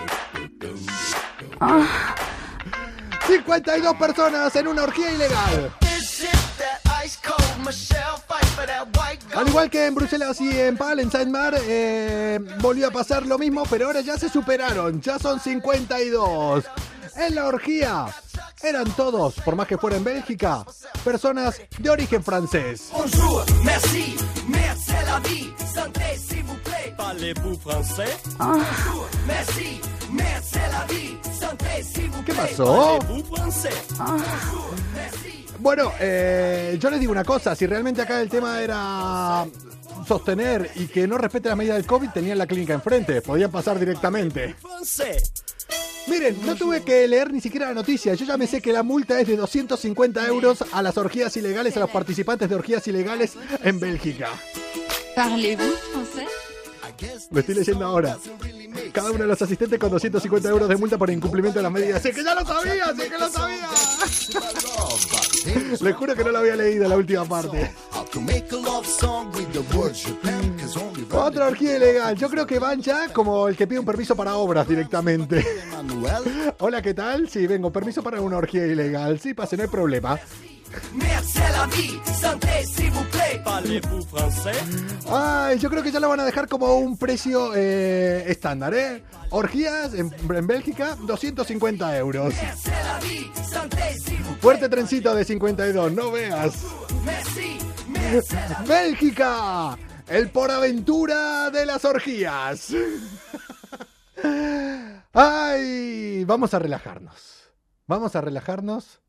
52 3.26 3.96
personas 3.96 4.56
en 4.56 4.66
una 4.66 4.84
orgía 4.84 5.12
ilegal. 5.12 5.81
Al 9.34 9.48
igual 9.48 9.70
que 9.70 9.86
en 9.86 9.94
Bruselas 9.94 10.40
y 10.40 10.50
en 10.60 10.76
Pal, 10.76 11.00
en 11.00 11.10
Saint-Mar, 11.10 11.54
eh, 11.62 12.38
volvió 12.60 12.88
a 12.88 12.90
pasar 12.90 13.24
lo 13.26 13.38
mismo, 13.38 13.62
pero 13.70 13.86
ahora 13.86 14.00
ya 14.02 14.18
se 14.18 14.28
superaron, 14.28 15.00
ya 15.00 15.18
son 15.18 15.40
52. 15.40 16.64
En 17.16 17.34
la 17.34 17.46
orgía 17.46 18.06
eran 18.62 18.90
todos, 18.92 19.34
por 19.44 19.56
más 19.56 19.66
que 19.66 19.78
fuera 19.78 19.96
en 19.96 20.04
Bélgica, 20.04 20.64
personas 21.04 21.60
de 21.78 21.90
origen 21.90 22.22
francés. 22.22 22.88
Bonjour, 22.92 23.44
merci, 23.64 24.16
merci 24.48 24.92
la 25.06 25.18
vie, 25.20 25.54
santé 25.74 26.18
s'il 26.18 26.42
vous 26.44 26.56
plaît. 26.58 26.94
Parlez-vous 26.96 27.58
français? 27.58 28.16
Bonjour, 28.38 29.08
merci, 29.26 29.80
merci 30.10 30.58
la 30.70 30.84
vie, 30.94 31.18
santé 31.38 31.82
s'il 31.82 32.10
vous 32.10 32.22
¿Qué 32.22 32.32
plaît. 32.32 32.48
pasó? 32.50 32.98
Parlez-vous 32.98 33.34
français? 33.34 35.41
Bueno, 35.62 35.92
eh, 36.00 36.76
yo 36.80 36.90
les 36.90 36.98
digo 36.98 37.12
una 37.12 37.22
cosa, 37.22 37.54
si 37.54 37.66
realmente 37.66 38.02
acá 38.02 38.20
el 38.20 38.28
tema 38.28 38.60
era 38.60 39.46
sostener 40.08 40.68
y 40.74 40.86
que 40.86 41.06
no 41.06 41.16
respete 41.16 41.48
las 41.48 41.56
medidas 41.56 41.76
del 41.76 41.86
COVID, 41.86 42.10
tenían 42.10 42.36
la 42.36 42.48
clínica 42.48 42.74
enfrente, 42.74 43.22
podían 43.22 43.52
pasar 43.52 43.78
directamente. 43.78 44.56
Miren, 46.08 46.44
no 46.44 46.56
tuve 46.56 46.82
que 46.82 47.06
leer 47.06 47.32
ni 47.32 47.40
siquiera 47.40 47.68
la 47.68 47.74
noticia. 47.74 48.14
Yo 48.14 48.26
ya 48.26 48.36
me 48.36 48.48
sé 48.48 48.60
que 48.60 48.72
la 48.72 48.82
multa 48.82 49.20
es 49.20 49.28
de 49.28 49.36
250 49.36 50.26
euros 50.26 50.64
a 50.72 50.82
las 50.82 50.98
orgías 50.98 51.36
ilegales, 51.36 51.76
a 51.76 51.80
los 51.80 51.90
participantes 51.90 52.48
de 52.48 52.56
orgías 52.56 52.84
ilegales 52.88 53.34
en 53.62 53.78
Bélgica. 53.78 54.30
Lo 57.30 57.40
estoy 57.40 57.54
leyendo 57.54 57.84
ahora. 57.84 58.18
Cada 58.92 59.10
uno 59.10 59.20
de 59.20 59.26
los 59.26 59.40
asistentes 59.40 59.78
con 59.78 59.90
250 59.90 60.48
euros 60.48 60.68
de 60.68 60.76
multa 60.76 60.98
por 60.98 61.08
incumplimiento 61.08 61.60
de 61.60 61.62
las 61.62 61.72
medidas. 61.72 62.02
¡Sí 62.02 62.10
que 62.10 62.24
ya 62.24 62.34
lo 62.34 62.44
sabía! 62.44 62.92
¡Sí 62.94 63.08
que 63.08 63.18
lo 63.18 63.28
sabía! 63.30 63.68
Les 65.80 65.94
juro 65.94 66.14
que 66.14 66.24
no 66.24 66.30
lo 66.30 66.38
había 66.38 66.56
leído 66.56 66.88
la 66.88 66.96
última 66.96 67.24
parte. 67.24 67.72
Otra 71.10 71.48
orgía 71.48 71.76
ilegal. 71.76 72.16
Yo 72.16 72.28
creo 72.28 72.46
que 72.46 72.58
van 72.58 72.80
ya 72.80 73.12
como 73.12 73.48
el 73.48 73.56
que 73.56 73.66
pide 73.66 73.78
un 73.80 73.86
permiso 73.86 74.14
para 74.14 74.36
obras 74.36 74.66
directamente. 74.68 75.44
Hola, 76.58 76.80
¿qué 76.82 76.94
tal? 76.94 77.28
Sí, 77.28 77.46
vengo. 77.46 77.72
Permiso 77.72 78.02
para 78.02 78.20
una 78.20 78.36
orgía 78.36 78.66
ilegal. 78.66 79.18
Sí, 79.20 79.34
pase, 79.34 79.56
no 79.56 79.64
hay 79.64 79.68
problema. 79.68 80.18
Merci 81.62 81.62
la 81.62 81.66
vie, 81.66 82.00
santé 82.12 82.66
s'il 82.66 82.90
vous 82.90 83.04
plaît. 83.04 83.40
Parlez-vous 83.44 84.02
français? 84.06 84.58
Ay, 85.08 85.58
yo 85.58 85.70
creo 85.70 85.82
que 85.82 85.92
ya 85.92 86.00
lo 86.00 86.08
van 86.08 86.20
a 86.20 86.24
dejar 86.24 86.48
como 86.48 86.74
un 86.76 86.96
precio 86.96 87.52
eh, 87.54 88.24
estándar, 88.26 88.74
¿eh? 88.74 89.04
Orgías 89.30 89.94
en, 89.94 90.12
en 90.28 90.46
Bélgica, 90.46 90.96
250 90.96 91.96
euros. 91.98 92.34
La. 92.34 93.00
Fuerte 94.40 94.68
trencito 94.68 95.14
de 95.14 95.24
52, 95.24 95.92
no 95.92 96.10
veas. 96.10 96.52
La. 97.04 98.64
Bélgica, 98.66 99.78
el 100.08 100.30
por 100.30 100.50
aventura 100.50 101.50
de 101.50 101.64
las 101.64 101.84
orgías. 101.84 102.74
Ay, 105.12 106.24
vamos 106.24 106.54
a 106.54 106.58
relajarnos. 106.58 107.52
Vamos 107.86 108.16
a 108.16 108.20
relajarnos 108.20 109.00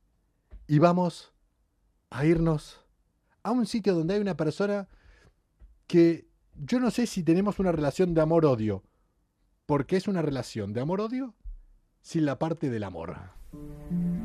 y 0.68 0.78
vamos 0.80 1.33
a 2.14 2.26
irnos 2.26 2.80
a 3.42 3.52
un 3.52 3.66
sitio 3.66 3.96
donde 3.96 4.14
hay 4.14 4.22
una 4.22 4.38
persona 4.38 4.88
que 5.88 6.28
yo 6.56 6.80
no 6.80 6.92
sé 6.92 7.08
si 7.08 7.24
tenemos 7.24 7.60
una 7.60 7.72
relación 7.72 8.14
de 8.14 8.22
amor-odio, 8.22 8.84
porque 9.66 9.98
es 9.98 10.08
una 10.08 10.22
relación 10.22 10.74
de 10.74 10.82
amor-odio 10.82 11.34
sin 12.02 12.26
la 12.26 12.38
parte 12.38 12.70
del 12.70 12.84
amor. 12.84 13.18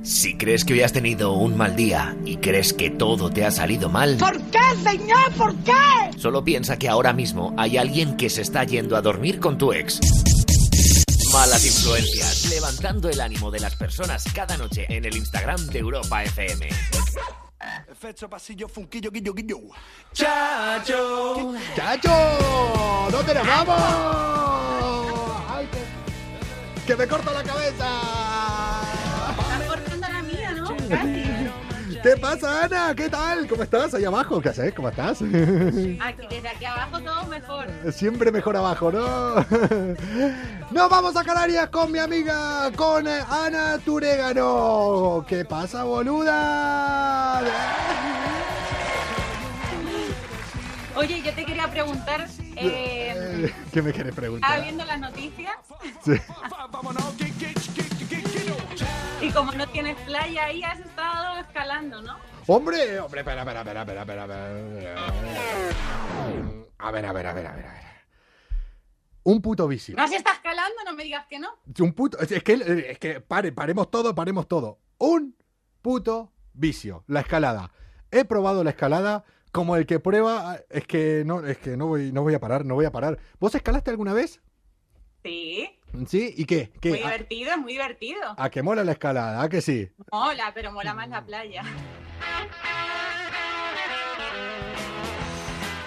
Si 0.03 0.37
crees 0.37 0.65
que 0.65 0.75
hoy 0.75 0.83
has 0.83 0.93
tenido 0.93 1.33
un 1.33 1.57
mal 1.57 1.77
día 1.77 2.17
y 2.25 2.37
crees 2.37 2.73
que 2.73 2.91
todo 2.91 3.31
te 3.31 3.45
ha 3.45 3.51
salido 3.51 3.89
mal, 3.89 4.19
¿Por 4.19 4.41
qué, 4.51 4.61
señor? 4.83 5.33
¿Por 5.37 5.57
qué? 5.57 5.73
solo 6.19 6.45
piensa 6.45 6.79
que 6.79 6.89
ahora 6.89 7.13
mismo 7.13 7.55
hay 7.57 7.79
alguien 7.79 8.17
que 8.17 8.29
se 8.29 8.43
está 8.43 8.65
yendo 8.65 8.97
a 8.97 9.03
dormir 9.03 9.41
con 9.41 9.57
tu 9.57 9.73
ex. 9.73 9.99
Malas 11.33 11.65
influencias, 11.65 12.51
levantando 12.51 13.09
el 13.09 13.21
ánimo 13.21 13.51
de 13.51 13.61
las 13.61 13.77
personas 13.77 14.25
cada 14.35 14.57
noche 14.57 14.87
en 14.89 15.05
el 15.05 15.17
Instagram 15.17 15.67
de 15.67 15.79
Europa 15.79 16.23
FM. 16.25 16.69
Efecto 17.91 18.29
pasillo, 18.29 18.69
funquillo, 18.69 19.11
guillo, 19.11 19.35
guillo. 19.35 19.59
Chacho. 20.13 21.55
¡Chacho! 21.75 23.09
¿Dónde 23.11 23.35
nos 23.35 23.47
vamos? 23.47 23.77
¡Ay, 25.49 25.67
que, 25.67 26.87
que 26.87 26.97
me 26.97 27.07
corto 27.09 27.33
la 27.33 27.43
cabeza! 27.43 27.89
Estás 29.31 29.69
cortando 29.69 30.09
la 30.09 30.23
mía, 30.23 30.53
¿no? 30.53 30.77
Casi. 30.89 31.38
¿Qué 32.03 32.17
pasa, 32.21 32.65
Ana? 32.65 32.95
¿Qué 32.95 33.09
tal? 33.09 33.47
¿Cómo 33.49 33.63
estás? 33.63 33.95
Ahí 33.95 34.05
abajo, 34.05 34.41
¿qué 34.41 34.51
haces? 34.51 34.73
¿Cómo 34.75 34.89
estás? 34.89 35.21
Aquí, 35.21 36.27
desde 36.31 36.49
aquí 36.49 36.65
abajo 36.65 37.01
todo 37.01 37.27
mejor. 37.27 37.67
Siempre 37.93 38.31
mejor 38.31 38.57
abajo, 38.57 38.93
¿no? 38.93 39.35
Nos 40.71 40.91
vamos 40.91 41.17
a 41.17 41.25
Canarias 41.25 41.69
con 41.71 41.91
mi 41.91 41.99
amiga, 41.99 42.71
con 42.77 43.07
Ana 43.09 43.79
Turegano. 43.85 45.25
¿Qué 45.29 45.45
pasa, 45.45 45.85
boluda? 45.85 47.43
Oye, 50.97 51.23
yo 51.23 51.33
te 51.33 51.45
quería 51.45 51.69
preguntar, 51.69 52.27
eh, 52.57 53.53
¿Qué 53.73 53.83
me 53.83 53.93
quieres 53.93 54.11
¿estás 54.11 54.15
preguntar? 54.21 54.63
viendo 54.63 54.85
las 54.85 54.99
noticias? 54.99 55.53
Sí. 56.05 56.13
Y 59.23 59.31
como 59.33 59.53
no 59.53 59.67
tienes 59.69 59.97
playa 60.03 60.45
ahí, 60.45 60.63
has 60.63 60.79
estado 60.79 61.39
escalando, 61.39 62.01
¿no? 62.03 62.17
Hombre, 62.47 63.01
hombre, 63.01 63.21
espera, 63.21 63.41
espera, 63.43 63.61
espera, 63.61 63.81
espera, 63.81 64.03
espera, 64.03 64.23
espera. 64.23 65.07
A 66.79 66.91
ver, 66.93 67.07
a 67.07 67.13
ver, 67.13 67.27
a 67.27 67.33
ver, 67.33 67.47
a 67.47 67.53
ver, 67.53 67.67
a 67.67 67.73
ver. 67.73 67.89
Un 69.25 69.43
puto 69.43 69.67
vicio. 69.67 69.97
No, 69.97 70.07
si 70.07 70.15
estás 70.15 70.37
escalando, 70.37 70.77
no 70.85 70.95
me 70.95 71.03
digas 71.03 71.27
que 71.29 71.39
no. 71.39 71.49
Un 71.81 71.93
puto. 71.93 72.19
Es 72.21 72.43
que, 72.43 72.87
es 72.91 72.99
que 72.99 73.21
pare, 73.21 73.53
paremos 73.53 73.91
todo, 73.91 74.15
paremos 74.15 74.47
todo. 74.47 74.79
Un 74.99 75.37
puto 75.83 76.33
vicio. 76.55 77.05
La 77.09 77.21
escalada. 77.21 77.73
He 78.11 78.25
probado 78.25 78.63
la 78.63 78.71
escalada 78.71 79.25
como 79.51 79.77
el 79.77 79.85
que 79.85 79.99
prueba. 79.99 80.61
Es 80.71 80.87
que 80.87 81.25
no, 81.27 81.45
es 81.45 81.59
que 81.59 81.77
no 81.77 81.89
voy, 81.89 82.13
no 82.13 82.23
voy 82.23 82.35
a 82.35 82.41
parar, 82.41 82.65
no 82.65 82.77
voy 82.77 82.87
a 82.87 82.93
parar. 82.93 83.19
¿Vos 83.41 83.55
escalaste 83.55 83.91
alguna 83.91 84.15
vez? 84.15 84.41
Sí, 85.25 85.69
¿Sí? 86.07 86.35
¿Y 86.37 86.45
qué? 86.45 86.71
¿Qué? 86.81 86.91
muy 86.91 86.99
¿A, 87.01 87.03
divertido, 87.13 87.51
es 87.53 87.59
muy 87.59 87.73
divertido. 87.73 88.21
a 88.37 88.51
que 88.51 88.63
mola 88.63 88.85
la 88.85 88.93
escalada? 88.93 89.43
¿A 89.43 89.49
que 89.49 89.61
sí? 89.61 89.89
Mola, 90.13 90.53
pero 90.55 90.71
mola 90.73 90.95
más 90.95 91.09
la 91.09 91.25
playa. 91.25 91.63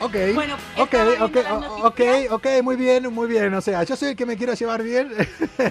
Ok, 0.03 0.15
Bueno, 0.33 0.55
ok, 0.77 0.95
ok, 1.83 1.99
ok, 2.31 2.47
muy 2.63 2.75
bien, 2.75 3.13
muy 3.13 3.27
bien. 3.27 3.53
O 3.53 3.61
sea, 3.61 3.83
yo 3.83 3.95
soy 3.95 4.09
el 4.09 4.15
que 4.15 4.25
me 4.25 4.35
quiero 4.35 4.53
llevar 4.55 4.81
bien 4.81 5.11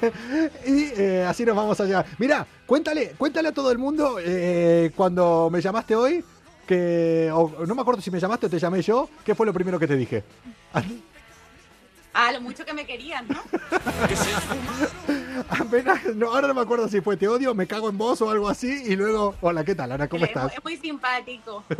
y 0.66 0.84
eh, 1.00 1.24
así 1.28 1.44
nos 1.44 1.56
vamos 1.56 1.80
allá. 1.80 2.06
Mira, 2.18 2.46
cuéntale, 2.64 3.14
cuéntale 3.18 3.48
a 3.48 3.52
todo 3.52 3.72
el 3.72 3.78
mundo 3.78 4.18
eh, 4.20 4.92
cuando 4.94 5.50
me 5.50 5.60
llamaste 5.60 5.96
hoy, 5.96 6.24
que 6.64 7.28
o- 7.34 7.66
no 7.66 7.74
me 7.74 7.82
acuerdo 7.82 8.00
si 8.00 8.12
me 8.12 8.20
llamaste 8.20 8.46
o 8.46 8.50
te 8.50 8.60
llamé 8.60 8.82
yo, 8.82 9.08
¿qué 9.24 9.34
fue 9.34 9.46
lo 9.46 9.52
primero 9.52 9.80
que 9.80 9.88
te 9.88 9.96
dije? 9.96 10.22
Ah, 12.12 12.32
lo 12.32 12.40
mucho 12.40 12.64
que 12.64 12.72
me 12.72 12.84
querían, 12.86 13.26
¿no? 13.28 13.40
Apenas, 15.48 16.04
no, 16.16 16.32
ahora 16.32 16.48
no 16.48 16.54
me 16.54 16.60
acuerdo 16.60 16.88
si 16.88 17.00
fue 17.00 17.16
te 17.16 17.28
odio, 17.28 17.54
me 17.54 17.66
cago 17.66 17.88
en 17.88 17.96
vos 17.96 18.20
o 18.20 18.30
algo 18.30 18.48
así 18.48 18.82
y 18.86 18.96
luego, 18.96 19.36
hola, 19.40 19.62
¿qué 19.64 19.74
tal, 19.76 19.92
Ana? 19.92 20.08
¿Cómo 20.08 20.24
Es, 20.24 20.30
estás? 20.30 20.52
es 20.52 20.64
muy 20.64 20.76
simpático. 20.76 21.64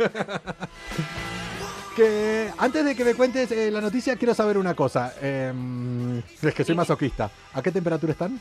Que 1.95 2.49
antes 2.57 2.85
de 2.85 2.95
que 2.95 3.03
me 3.03 3.15
cuentes 3.15 3.51
eh, 3.51 3.69
la 3.69 3.81
noticia, 3.81 4.15
quiero 4.15 4.33
saber 4.33 4.57
una 4.57 4.73
cosa. 4.73 5.13
Eh, 5.21 5.51
es 6.41 6.53
que 6.53 6.63
soy 6.63 6.73
masoquista. 6.73 7.29
¿A 7.53 7.61
qué 7.61 7.69
temperatura 7.69 8.13
están? 8.13 8.39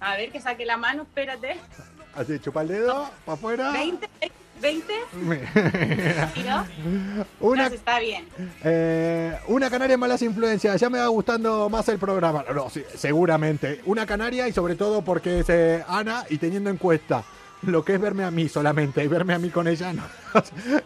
A 0.00 0.16
ver, 0.16 0.32
que 0.32 0.40
saque 0.40 0.66
la 0.66 0.76
mano, 0.76 1.04
espérate. 1.04 1.56
Así, 2.16 2.40
chupa 2.40 2.62
el 2.62 2.68
dedo, 2.68 3.08
para 3.24 3.34
afuera. 3.36 3.70
20, 3.70 4.08
20, 4.20 4.34
¿no? 6.46 6.66
una, 7.40 7.68
No, 7.68 7.74
está 7.74 7.98
bien. 8.00 8.26
eh, 8.62 9.36
una 9.48 9.70
canaria 9.70 9.94
en 9.94 10.00
malas 10.00 10.22
influencias. 10.22 10.80
Ya 10.80 10.90
me 10.90 10.98
va 10.98 11.06
gustando 11.08 11.68
más 11.68 11.88
el 11.88 11.98
programa. 11.98 12.44
No, 12.54 12.68
sí, 12.70 12.82
seguramente. 12.94 13.80
Una 13.86 14.06
canaria 14.06 14.48
y 14.48 14.52
sobre 14.52 14.74
todo 14.76 15.02
porque 15.02 15.40
es 15.40 15.48
eh, 15.48 15.84
Ana 15.88 16.24
y 16.28 16.38
teniendo 16.38 16.70
en 16.70 16.76
cuenta 16.76 17.24
lo 17.62 17.84
que 17.84 17.94
es 17.94 18.00
verme 18.00 18.24
a 18.24 18.30
mí 18.30 18.48
solamente 18.48 19.04
y 19.04 19.08
verme 19.08 19.34
a 19.34 19.38
mí 19.38 19.50
con 19.50 19.68
ella, 19.68 19.92
no. 19.92 20.02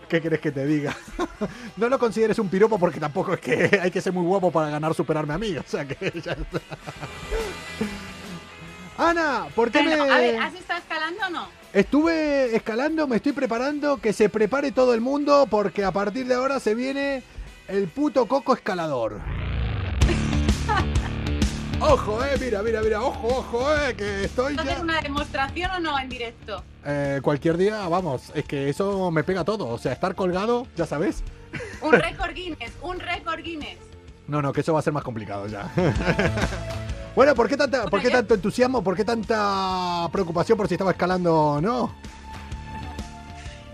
¿qué 0.08 0.20
querés 0.20 0.40
que 0.40 0.50
te 0.52 0.66
diga? 0.66 0.96
No 1.76 1.88
lo 1.88 1.98
consideres 1.98 2.38
un 2.38 2.48
piropo 2.48 2.78
porque 2.78 3.00
tampoco 3.00 3.34
es 3.34 3.40
que 3.40 3.78
hay 3.82 3.90
que 3.90 4.00
ser 4.00 4.12
muy 4.12 4.24
guapo 4.24 4.50
para 4.50 4.70
ganar 4.70 4.94
superarme 4.94 5.34
a 5.34 5.38
mí. 5.38 5.56
O 5.56 5.62
sea 5.66 5.84
que 5.86 6.12
ya 6.20 6.32
está. 6.32 6.60
Ana, 8.96 9.46
¿por 9.54 9.70
qué 9.70 9.82
Bueno, 9.82 10.04
me...? 10.06 10.10
a 10.12 10.18
ver, 10.18 10.38
¿has 10.40 10.54
estado 10.54 10.78
escalando 10.80 11.26
o 11.26 11.30
no? 11.30 11.63
Estuve 11.74 12.54
escalando, 12.54 13.08
me 13.08 13.16
estoy 13.16 13.32
preparando, 13.32 13.96
que 13.96 14.12
se 14.12 14.28
prepare 14.28 14.70
todo 14.70 14.94
el 14.94 15.00
mundo 15.00 15.48
porque 15.50 15.82
a 15.82 15.90
partir 15.90 16.24
de 16.24 16.34
ahora 16.34 16.60
se 16.60 16.72
viene 16.72 17.24
el 17.66 17.88
puto 17.88 18.26
coco 18.26 18.54
escalador. 18.54 19.20
Ojo, 21.80 22.24
eh, 22.24 22.36
mira, 22.40 22.62
mira, 22.62 22.80
mira, 22.80 23.02
ojo, 23.02 23.26
ojo, 23.26 23.76
eh, 23.76 23.96
que 23.96 24.24
estoy 24.24 24.52
¿Entonces 24.52 24.76
ya... 24.76 24.82
una 24.82 25.00
demostración 25.02 25.70
o 25.72 25.80
no 25.80 25.98
en 25.98 26.08
directo? 26.08 26.62
Eh, 26.84 27.18
cualquier 27.22 27.56
día, 27.56 27.88
vamos, 27.88 28.30
es 28.34 28.44
que 28.44 28.68
eso 28.68 29.10
me 29.10 29.24
pega 29.24 29.44
todo, 29.44 29.66
o 29.66 29.76
sea, 29.76 29.92
estar 29.92 30.14
colgado, 30.14 30.68
ya 30.76 30.86
sabes. 30.86 31.24
Un 31.82 31.92
récord 31.92 32.32
Guinness, 32.32 32.72
un 32.82 33.00
récord 33.00 33.42
Guinness. 33.42 33.78
No, 34.26 34.40
no, 34.40 34.54
que 34.54 34.62
eso 34.62 34.72
va 34.72 34.78
a 34.78 34.82
ser 34.82 34.94
más 34.94 35.04
complicado 35.04 35.46
ya. 35.48 35.70
bueno, 37.14 37.34
¿por 37.34 37.48
qué, 37.48 37.56
tanta, 37.56 37.86
¿por 37.86 38.00
qué 38.00 38.10
tanto 38.10 38.34
entusiasmo? 38.34 38.82
¿Por 38.82 38.96
qué 38.96 39.04
tanta 39.04 40.08
preocupación 40.10 40.58
por 40.58 40.68
si 40.68 40.74
estaba 40.74 40.90
escalando 40.90 41.34
o 41.34 41.60
no? 41.60 41.94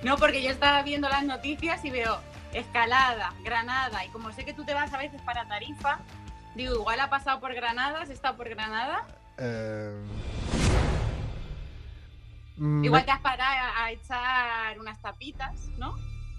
No, 0.03 0.17
porque 0.17 0.43
yo 0.43 0.51
estaba 0.51 0.83
viendo 0.83 1.09
las 1.09 1.25
noticias 1.25 1.85
y 1.85 1.91
veo 1.91 2.19
escalada, 2.53 3.33
Granada, 3.45 4.05
y 4.05 4.09
como 4.09 4.33
sé 4.33 4.45
que 4.45 4.53
tú 4.53 4.65
te 4.65 4.75
vas 4.75 4.93
a 4.93 4.99
veces 4.99 5.21
para 5.23 5.47
Tarifa, 5.47 6.01
digo, 6.55 6.75
igual 6.75 7.01
ha 7.01 7.11
pasado 7.11 7.41
por 7.41 7.55
Granada, 7.55 8.03
has 8.03 8.11
estado 8.11 8.37
por 8.37 8.49
Granada, 8.49 9.07
Eh... 9.39 9.95
mm, 12.57 12.85
igual 12.85 13.05
te 13.05 13.11
has 13.11 13.21
parado 13.21 13.73
a, 13.77 13.91
echar 13.93 14.79
unas 14.79 15.01
tapitas, 15.01 15.69
¿no? 15.79 15.95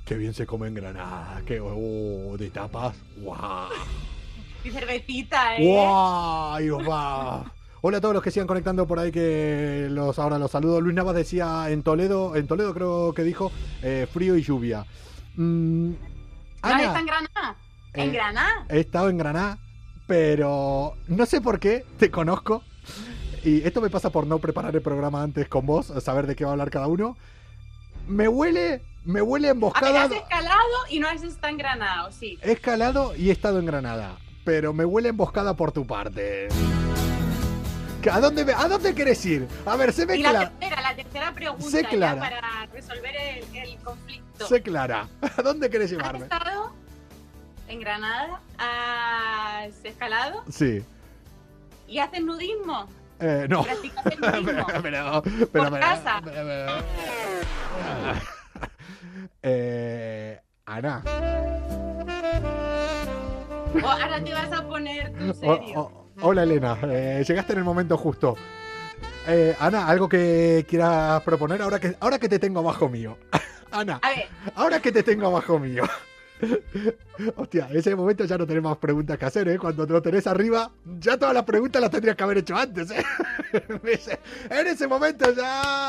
Qué 0.06 0.16
bien 0.16 0.34
se 0.34 0.46
come 0.46 0.68
en 0.68 0.74
Granada, 0.74 1.42
qué 1.46 1.60
oh, 1.62 2.36
de 2.38 2.50
tapas. 2.50 2.96
¡Guau! 3.18 3.70
Y 4.64 4.70
cervecita, 4.70 5.58
¿eh? 5.58 5.66
¡Guau! 5.66 6.54
Ahí 6.54 6.70
os 6.70 6.88
va. 6.88 7.52
Hola 7.82 7.98
a 7.98 8.02
todos 8.02 8.14
los 8.14 8.22
que 8.24 8.30
sigan 8.30 8.48
conectando 8.48 8.86
por 8.88 9.00
ahí 9.00 9.12
que 9.12 9.88
los 9.90 10.20
ahora 10.20 10.38
los 10.38 10.52
saludo. 10.52 10.80
Luis 10.82 10.96
Navas 10.96 11.16
decía 11.16 11.70
en 11.70 11.82
Toledo, 11.82 12.36
en 12.36 12.46
Toledo 12.46 12.74
creo 12.74 13.14
que 13.14 13.24
dijo 13.24 13.52
eh, 13.82 14.08
frío 14.12 14.36
y 14.38 14.44
lluvia. 14.44 14.86
Mm, 15.36 15.90
¿No 15.92 15.96
has 16.62 16.74
Ana, 16.74 16.84
estado 16.84 17.00
en 17.00 17.06
Granada? 17.08 17.56
Eh, 17.94 18.04
¿En 18.04 18.14
Granada? 18.14 18.66
he 18.70 18.80
estado 18.82 19.10
en 19.10 19.18
Granada, 19.18 19.58
pero 20.06 20.94
no 21.08 21.26
sé 21.26 21.42
por 21.42 21.60
qué 21.60 21.84
te 21.98 22.12
conozco. 22.12 22.62
Y 23.44 23.64
esto 23.64 23.82
me 23.82 23.90
pasa 23.90 24.12
por 24.12 24.28
no 24.28 24.38
preparar 24.38 24.76
el 24.76 24.84
programa 24.84 25.24
antes 25.24 25.48
con 25.50 25.66
vos, 25.66 25.92
saber 26.04 26.28
de 26.28 26.36
qué 26.36 26.44
va 26.44 26.52
a 26.52 26.54
hablar 26.54 26.70
cada 26.70 26.86
uno. 26.86 27.18
Me 28.08 28.28
huele, 28.28 28.84
me 29.06 29.24
huele 29.24 29.48
a 29.48 29.52
A 29.52 29.54
ver, 29.54 29.58
emboscada. 29.58 30.04
has 30.04 30.12
escalado 30.12 30.60
y 30.92 31.00
no 31.00 31.08
has 31.08 31.24
estado 31.24 31.48
en 31.48 31.58
Granada, 31.58 32.06
¿o 32.06 32.12
sí? 32.12 32.38
He 32.44 32.52
escalado 32.52 33.16
y 33.16 33.30
he 33.30 33.32
estado 33.32 33.58
en 33.58 33.66
Granada, 33.66 34.18
pero 34.44 34.74
me 34.74 34.86
huele 34.86 35.10
emboscada 35.10 35.56
por 35.56 35.72
tu 35.72 35.86
parte. 35.86 36.48
¿A 38.12 38.20
dónde, 38.20 38.44
me- 38.46 38.54
¿A 38.54 38.68
dónde 38.68 38.96
querés 38.96 39.24
ir? 39.26 39.48
A 39.66 39.76
ver, 39.76 39.94
sé 39.94 40.04
Y 40.16 40.24
la 40.24 40.30
clara. 40.32 40.50
tercera, 40.50 40.82
la 40.82 40.96
tercera 40.96 41.32
pregunta 41.34 41.70
Sé 41.70 41.84
clara. 41.86 42.20
para 42.20 42.66
resolver 42.74 43.16
el, 43.16 43.56
el 43.56 43.78
conflicto. 43.80 44.48
Sé 44.48 44.62
clara. 44.64 45.08
¿A 45.38 45.42
dónde 45.44 45.70
querés 45.70 45.92
¿Has 45.92 45.98
llevarme? 45.98 46.24
estado 46.24 46.74
en 47.68 47.80
Granada? 47.80 48.42
¿Has 48.58 49.86
escalado? 49.86 50.44
Sí. 50.50 50.84
¿Y 51.88 52.00
haces 52.00 52.22
nudismo? 52.24 52.88
Eh, 53.20 53.46
no. 53.48 53.64
¿Practicas 53.64 54.06
el 54.08 54.20
nudismo? 54.44 54.46
pero, 54.46 54.66
pero, 54.82 55.24
pero, 55.52 55.70
Por 55.70 55.80
casa. 55.80 56.22
Eh, 59.44 60.40
Ana. 60.66 61.04
¿O 63.74 63.88
ahora 63.88 64.24
te 64.24 64.34
vas 64.34 64.52
a 64.52 64.68
poner 64.68 65.12
O- 65.30 65.34
serio? 65.34 65.92
hola 66.22 66.44
Elena, 66.44 66.78
Eh, 66.84 67.24
llegaste 67.28 67.54
en 67.54 67.60
el 67.60 67.66
momento 67.66 67.98
justo. 67.98 68.36
Eh, 69.28 69.56
Ana, 69.60 69.88
¿algo 69.88 70.10
que 70.10 70.66
quieras 70.68 71.22
proponer 71.22 71.62
ahora 71.62 71.80
que, 71.80 71.96
ahora 72.00 72.18
que 72.20 72.28
te 72.28 72.40
tengo 72.40 72.60
abajo 72.60 72.90
mío? 72.90 73.18
Ana, 73.72 74.00
A 74.02 74.10
ver, 74.10 74.28
ahora 74.56 74.82
que 74.82 74.92
te 74.92 75.04
tengo 75.04 75.28
abajo 75.28 75.60
mío. 75.60 75.84
Hostia, 77.36 77.68
en 77.70 77.78
ese 77.78 77.96
momento 77.96 78.26
ya 78.26 78.38
no 78.38 78.48
tenés 78.48 78.64
más 78.64 78.78
preguntas 78.78 79.18
que 79.18 79.26
hacer, 79.26 79.48
¿eh? 79.48 79.58
Cuando 79.60 79.86
te 79.86 79.94
lo 79.94 80.02
tenés 80.02 80.26
arriba, 80.28 80.72
ya 81.00 81.18
todas 81.18 81.34
las 81.34 81.44
preguntas 81.44 81.82
las 81.82 81.92
tendrías 81.92 82.16
que 82.16 82.24
haber 82.24 82.40
hecho 82.40 82.56
antes, 82.56 82.90
¿eh? 82.92 83.04
en 84.50 84.68
ese 84.68 84.88
momento 84.88 85.32
ya... 85.34 85.88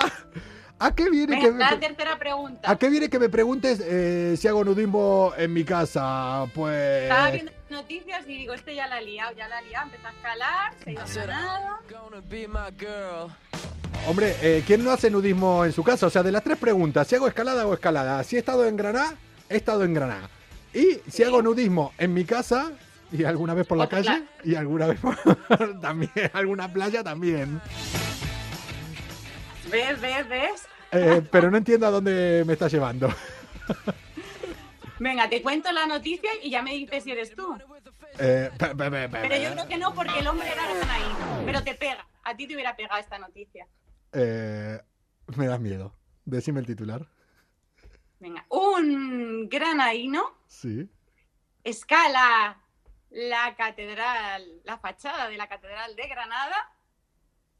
¿A 0.78 0.94
qué 0.96 1.08
viene 1.08 1.38
que 1.38 1.52
me, 1.52 1.60
la 1.60 1.78
tercera 1.78 2.18
pregunta. 2.18 2.68
¿a 2.68 2.76
qué 2.76 2.90
viene 2.90 3.08
que 3.08 3.20
me 3.20 3.28
preguntes 3.28 3.80
eh, 3.84 4.34
si 4.36 4.48
hago 4.48 4.64
nudismo 4.64 5.32
en 5.36 5.52
mi 5.52 5.62
casa? 5.62 6.44
Pues... 6.52 7.02
Estaba 7.04 7.30
viendo 7.30 7.52
noticias 7.72 8.22
y 8.28 8.38
digo, 8.38 8.54
este 8.54 8.74
ya 8.76 8.86
la 8.86 8.96
ha 8.96 9.00
liado, 9.00 9.34
ya 9.36 9.48
la 9.48 9.58
ha 9.58 9.62
liado, 9.62 9.86
empezó 9.86 10.06
a 10.06 10.10
escalar, 10.12 10.74
se 10.84 11.20
ha. 11.20 11.78
Hombre, 14.06 14.34
eh, 14.42 14.62
¿quién 14.66 14.84
no 14.84 14.90
hace 14.90 15.10
nudismo 15.10 15.64
en 15.64 15.72
su 15.72 15.82
casa? 15.82 16.06
O 16.06 16.10
sea, 16.10 16.22
de 16.22 16.32
las 16.32 16.42
tres 16.44 16.58
preguntas, 16.58 17.06
si 17.06 17.14
hago 17.14 17.26
escalada 17.28 17.66
o 17.66 17.74
escalada, 17.74 18.22
si 18.24 18.36
he 18.36 18.38
estado 18.38 18.66
en 18.66 18.76
Granada, 18.76 19.14
he 19.48 19.56
estado 19.56 19.84
en 19.84 19.94
Granada. 19.94 20.28
Y 20.74 20.94
si 21.06 21.10
Sí. 21.10 21.22
hago 21.24 21.42
nudismo 21.42 21.92
en 21.98 22.14
mi 22.14 22.24
casa, 22.24 22.72
y 23.12 23.24
alguna 23.24 23.54
vez 23.54 23.66
por 23.66 23.78
la 23.78 23.84
O 23.84 23.88
calle, 23.88 24.24
y 24.44 24.54
alguna 24.54 24.86
vez 24.86 24.98
por 25.00 25.16
también, 25.80 26.10
alguna 26.32 26.72
playa 26.72 27.02
también. 27.04 27.60
¿Ves, 29.70 30.00
ves, 30.00 30.28
ves? 30.28 30.62
Eh, 30.92 31.22
pero 31.30 31.50
no 31.50 31.56
entiendo 31.56 31.86
a 31.86 31.90
dónde 31.90 32.42
me 32.46 32.52
estás 32.54 32.72
llevando. 32.72 33.08
Venga, 35.02 35.28
te 35.28 35.42
cuento 35.42 35.72
la 35.72 35.84
noticia 35.86 36.30
y 36.42 36.50
ya 36.50 36.62
me 36.62 36.70
dices 36.74 37.02
si 37.02 37.10
eres 37.10 37.34
tú. 37.34 37.58
Eh, 38.20 38.50
pe- 38.56 38.68
pe- 38.76 38.90
pe- 38.90 39.08
pe- 39.08 39.18
Pero 39.20 39.36
yo 39.36 39.50
creo 39.52 39.66
que 39.66 39.76
no, 39.76 39.92
porque 39.94 40.20
el 40.20 40.26
hombre 40.28 40.48
era 40.48 40.62
granaíno. 40.72 41.42
Pero 41.44 41.64
te 41.64 41.74
pega. 41.74 42.06
A 42.22 42.36
ti 42.36 42.46
te 42.46 42.54
hubiera 42.54 42.76
pegado 42.76 43.00
esta 43.00 43.18
noticia. 43.18 43.66
eh, 44.12 44.80
me 45.36 45.46
das 45.46 45.58
miedo. 45.58 45.92
Decime 46.24 46.60
el 46.60 46.66
titular. 46.66 47.04
Venga, 48.20 48.44
un 48.50 49.48
granaíno 49.48 50.38
Sí. 50.46 50.88
escala 51.64 52.60
la 53.10 53.56
catedral, 53.56 54.60
la 54.64 54.78
fachada 54.78 55.28
de 55.28 55.36
la 55.36 55.48
catedral 55.48 55.96
de 55.96 56.06
Granada, 56.06 56.70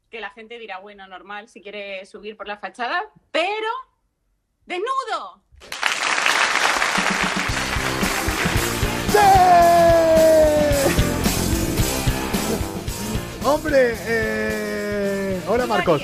que 0.09 0.21
la 0.21 0.29
gente 0.29 0.59
dirá, 0.59 0.79
bueno, 0.79 1.07
normal, 1.07 1.49
si 1.49 1.61
quiere 1.61 2.05
subir 2.05 2.37
por 2.37 2.47
la 2.47 2.57
fachada, 2.57 3.03
pero 3.31 3.67
desnudo. 4.65 5.43
Hombre, 13.45 13.95
eh, 14.07 15.41
hola 15.47 15.63
¿Tú 15.63 15.67
lo 15.67 15.67
Marcos. 15.67 16.01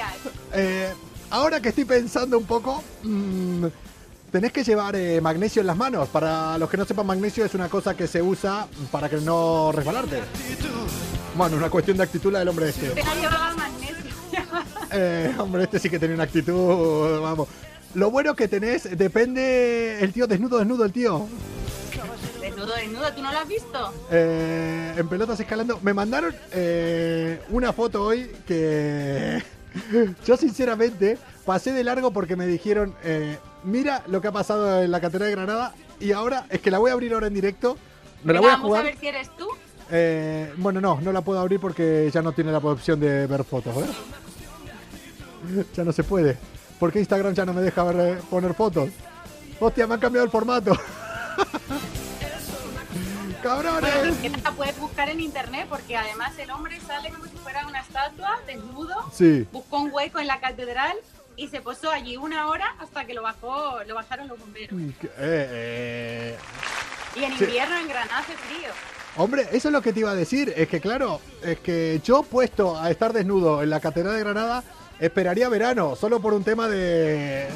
Eh, 0.53 0.93
ahora 1.29 1.59
que 1.61 1.69
estoy 1.69 1.85
pensando 1.85 2.37
un 2.37 2.45
poco, 2.45 2.83
mm, 3.03 3.65
tenés 4.31 4.51
que 4.51 4.63
llevar 4.63 4.95
eh, 4.95 5.19
magnesio 5.21 5.61
en 5.61 5.67
las 5.67 5.77
manos. 5.77 6.09
Para 6.09 6.57
los 6.57 6.69
que 6.69 6.77
no 6.77 6.85
sepan, 6.85 7.05
magnesio 7.05 7.45
es 7.45 7.53
una 7.53 7.69
cosa 7.69 7.95
que 7.95 8.07
se 8.07 8.21
usa 8.21 8.67
para 8.91 9.09
que 9.09 9.17
no 9.17 9.71
resbalarte. 9.71 10.21
Bueno, 11.35 11.57
una 11.57 11.69
cuestión 11.69 11.97
de 11.97 12.03
actitud 12.03 12.31
la 12.31 12.39
del 12.39 12.49
hombre 12.49 12.69
este. 12.69 12.93
Eh, 14.91 15.35
hombre, 15.37 15.63
este 15.63 15.77
sí 15.77 15.87
que 15.87 15.99
tenía 15.99 16.15
una 16.15 16.23
actitud, 16.23 17.21
vamos. 17.21 17.47
Lo 17.93 18.09
bueno 18.09 18.35
que 18.35 18.47
tenés, 18.47 18.97
depende... 18.97 19.99
El 20.01 20.11
tío 20.13 20.25
desnudo, 20.25 20.57
desnudo, 20.57 20.83
el 20.83 20.91
tío. 20.91 21.27
Desnudo, 22.59 22.75
desnudo, 22.75 23.13
¿tú 23.13 23.21
no 23.21 23.31
lo 23.31 23.39
has 23.39 23.47
visto? 23.47 23.93
Eh, 24.11 24.93
en 24.97 25.07
pelotas 25.07 25.39
escalando. 25.39 25.79
Me 25.81 25.93
mandaron 25.93 26.35
eh, 26.51 27.41
una 27.49 27.73
foto 27.73 28.03
hoy 28.03 28.31
que 28.47 29.41
yo 30.25 30.37
sinceramente 30.37 31.17
pasé 31.45 31.71
de 31.71 31.83
largo 31.83 32.11
porque 32.11 32.35
me 32.35 32.47
dijeron, 32.47 32.95
eh, 33.03 33.37
mira 33.63 34.03
lo 34.07 34.21
que 34.21 34.27
ha 34.27 34.31
pasado 34.31 34.81
en 34.81 34.91
la 34.91 34.99
Catedral 34.99 35.29
de 35.29 35.35
Granada 35.35 35.73
y 35.99 36.11
ahora 36.11 36.45
es 36.49 36.61
que 36.61 36.71
la 36.71 36.79
voy 36.79 36.91
a 36.91 36.93
abrir 36.93 37.13
ahora 37.13 37.27
en 37.27 37.33
directo. 37.33 37.77
Me 38.23 38.33
la 38.33 38.41
voy 38.41 38.49
a 38.49 38.53
vamos 38.53 38.67
jugar. 38.67 38.81
a 38.81 38.85
ver 38.85 38.97
si 38.97 39.07
eres 39.07 39.29
tú. 39.37 39.47
Eh, 39.91 40.53
bueno, 40.57 40.81
no, 40.81 40.99
no 41.01 41.11
la 41.11 41.21
puedo 41.21 41.39
abrir 41.39 41.59
porque 41.59 42.09
ya 42.13 42.21
no 42.21 42.31
tiene 42.31 42.51
la 42.51 42.59
opción 42.59 42.99
de 42.99 43.27
ver 43.27 43.43
fotos. 43.43 43.75
Ya 45.73 45.85
no 45.85 45.93
se 45.93 46.03
puede. 46.03 46.37
Porque 46.79 46.99
Instagram 46.99 47.33
ya 47.33 47.45
no 47.45 47.53
me 47.53 47.61
deja 47.61 47.83
ver, 47.83 48.19
poner 48.29 48.53
fotos. 48.53 48.89
Hostia, 49.59 49.87
me 49.87 49.95
han 49.95 49.99
cambiado 49.99 50.25
el 50.25 50.31
formato. 50.31 50.77
Puedes 54.57 54.77
buscar 54.77 55.07
en 55.09 55.21
internet 55.21 55.67
porque 55.69 55.95
además 55.95 56.37
el 56.37 56.51
hombre 56.51 56.77
sale 56.85 57.09
como 57.11 57.23
si 57.25 57.37
fuera 57.37 57.65
una 57.65 57.79
estatua, 57.79 58.37
desnudo, 58.45 58.93
Sí. 59.13 59.47
buscó 59.53 59.77
un 59.79 59.89
hueco 59.93 60.19
en 60.19 60.27
la 60.27 60.41
catedral 60.41 60.97
y 61.37 61.47
se 61.47 61.61
posó 61.61 61.89
allí 61.89 62.17
una 62.17 62.47
hora 62.47 62.75
hasta 62.79 63.05
que 63.05 63.13
lo 63.13 63.21
bajó, 63.21 63.81
lo 63.87 63.95
bajaron 63.95 64.27
los 64.27 64.37
bomberos. 64.37 64.77
Eh, 64.77 64.97
eh, 65.17 66.37
Y 67.15 67.23
en 67.23 67.37
Sí. 67.37 67.45
invierno 67.45 67.77
en 67.77 67.87
Granada 67.87 68.19
hace 68.19 68.33
frío. 68.33 68.69
Hombre, 69.15 69.47
eso 69.53 69.69
es 69.69 69.71
lo 69.71 69.81
que 69.81 69.93
te 69.93 70.01
iba 70.01 70.11
a 70.11 70.15
decir. 70.15 70.53
Es 70.55 70.67
que, 70.67 70.81
claro, 70.81 71.21
es 71.41 71.59
que 71.59 72.01
yo 72.03 72.21
puesto 72.23 72.77
a 72.77 72.91
estar 72.91 73.13
desnudo 73.13 73.63
en 73.63 73.69
la 73.69 73.79
Catedral 73.79 74.13
de 74.15 74.19
Granada, 74.19 74.63
esperaría 74.99 75.47
verano, 75.49 75.95
solo 75.95 76.19
por 76.21 76.33
un 76.33 76.43
tema 76.43 76.67
de. 76.67 77.47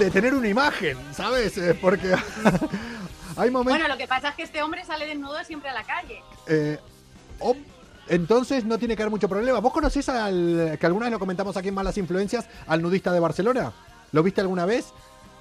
de 0.00 0.10
tener 0.10 0.34
una 0.34 0.48
imagen, 0.48 0.98
¿sabes? 1.14 1.56
Eh, 1.56 1.78
Porque 1.80 2.12
hay 3.36 3.50
momentos. 3.50 3.78
Bueno, 3.78 3.88
lo 3.88 3.98
que 3.98 4.08
pasa 4.08 4.30
es 4.30 4.34
que 4.34 4.42
este 4.42 4.62
hombre 4.62 4.84
sale 4.84 5.06
desnudo 5.06 5.42
siempre 5.44 5.70
a 5.70 5.74
la 5.74 5.84
calle. 5.84 6.22
Eh, 6.46 6.78
Entonces 8.08 8.64
no 8.64 8.78
tiene 8.78 8.96
que 8.96 9.02
haber 9.02 9.10
mucho 9.10 9.28
problema. 9.28 9.58
¿Vos 9.60 9.72
conocés 9.72 10.08
al, 10.08 10.76
que 10.78 10.86
alguna 10.86 11.06
vez 11.06 11.12
lo 11.12 11.18
comentamos 11.18 11.56
aquí 11.56 11.68
en 11.68 11.74
Malas 11.74 11.98
Influencias, 11.98 12.48
al 12.66 12.82
nudista 12.82 13.12
de 13.12 13.20
Barcelona? 13.20 13.72
¿Lo 14.12 14.22
viste 14.22 14.40
alguna 14.40 14.64
vez? 14.64 14.92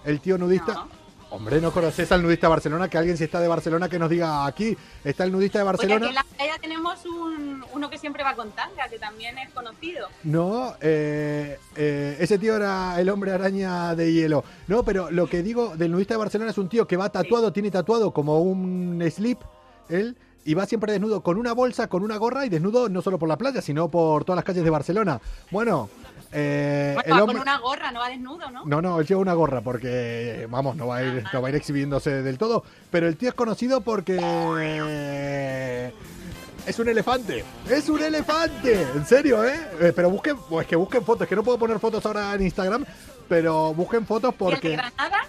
El 0.03 0.19
tío 0.19 0.37
nudista. 0.37 0.73
No. 0.73 1.04
Hombre, 1.35 1.59
¿no 1.59 1.69
conoces 1.73 2.09
al 2.13 2.23
nudista 2.23 2.47
de 2.47 2.51
Barcelona? 2.51 2.87
Que 2.87 2.97
alguien 2.97 3.17
si 3.17 3.25
está 3.25 3.41
de 3.41 3.49
Barcelona 3.49 3.89
que 3.89 3.99
nos 3.99 4.09
diga 4.09 4.45
aquí. 4.45 4.77
Está 5.03 5.25
el 5.25 5.33
nudista 5.33 5.59
de 5.59 5.63
aquí 5.63 5.67
Barcelona. 5.67 6.07
en 6.07 6.15
la 6.15 6.23
playa 6.23 6.53
tenemos 6.61 7.05
un, 7.05 7.61
uno 7.73 7.89
que 7.89 7.97
siempre 7.97 8.23
va 8.23 8.35
con 8.35 8.51
tanga, 8.51 8.87
que 8.87 8.97
también 8.97 9.37
es 9.37 9.49
conocido. 9.49 10.07
No, 10.23 10.75
eh, 10.79 11.59
eh, 11.75 12.15
ese 12.21 12.39
tío 12.39 12.55
era 12.55 13.01
el 13.01 13.09
hombre 13.09 13.33
araña 13.33 13.95
de 13.95 14.13
hielo. 14.13 14.45
No, 14.69 14.83
pero 14.83 15.11
lo 15.11 15.27
que 15.27 15.43
digo 15.43 15.75
del 15.75 15.91
nudista 15.91 16.13
de 16.13 16.19
Barcelona 16.19 16.51
es 16.51 16.57
un 16.57 16.69
tío 16.69 16.87
que 16.87 16.95
va 16.95 17.09
tatuado, 17.09 17.51
tiene 17.51 17.69
tatuado 17.69 18.11
como 18.11 18.39
un 18.39 19.03
slip, 19.11 19.41
él, 19.89 20.15
y 20.45 20.53
va 20.53 20.65
siempre 20.65 20.93
desnudo 20.93 21.21
con 21.21 21.37
una 21.37 21.51
bolsa, 21.51 21.89
con 21.89 22.01
una 22.01 22.15
gorra 22.15 22.45
y 22.45 22.49
desnudo 22.49 22.87
no 22.87 23.01
solo 23.01 23.19
por 23.19 23.27
la 23.27 23.35
playa, 23.35 23.61
sino 23.61 23.89
por 23.89 24.23
todas 24.23 24.37
las 24.37 24.45
calles 24.45 24.63
de 24.63 24.69
Barcelona. 24.69 25.19
Bueno, 25.51 25.89
eh, 26.35 26.91
Bueno, 26.95 27.07
el 27.07 27.13
va 27.13 27.23
hombre... 27.23 27.37
con 27.37 27.41
una 27.47 27.57
gorra, 27.59 27.91
no 27.91 27.99
va 27.99 28.09
desnudo, 28.09 28.51
¿no? 28.51 28.65
No, 28.65 28.81
no, 28.81 28.99
él 28.99 29.07
lleva 29.07 29.21
una 29.21 29.33
gorra 29.33 29.61
porque, 29.61 30.47
vamos, 30.49 30.75
no 30.75 30.87
va 30.87 30.97
a 30.97 31.03
ir, 31.03 31.23
no 31.33 31.41
va 31.41 31.47
a 31.47 31.51
ir 31.51 31.55
exhibiéndose 31.55 32.21
del 32.21 32.37
todo. 32.37 32.63
Pero 32.91 33.07
el 33.07 33.15
tío 33.17 33.29
es 33.29 33.35
conocido 33.35 33.81
porque 33.81 34.15
es 36.67 36.79
un 36.79 36.89
elefante. 36.89 37.43
Es 37.69 37.89
un 37.89 38.01
elefante. 38.01 38.81
En 38.95 39.05
serio, 39.05 39.45
¿eh? 39.45 39.55
Eh, 39.79 39.93
Pero 39.95 40.09
busquen, 40.09 40.35
pues 40.49 40.67
que 40.67 40.75
busquen 40.75 41.03
fotos. 41.05 41.27
Que 41.27 41.35
no 41.35 41.43
puedo 41.43 41.57
poner 41.57 41.79
fotos 41.79 42.05
ahora 42.05 42.33
en 42.33 42.41
Instagram, 42.41 42.85
pero 43.29 43.73
busquen 43.73 44.05
fotos 44.05 44.31
¿Y 44.31 44.43
el 44.43 44.49
de 44.49 44.55
porque 44.55 44.71
Granada? 44.71 45.27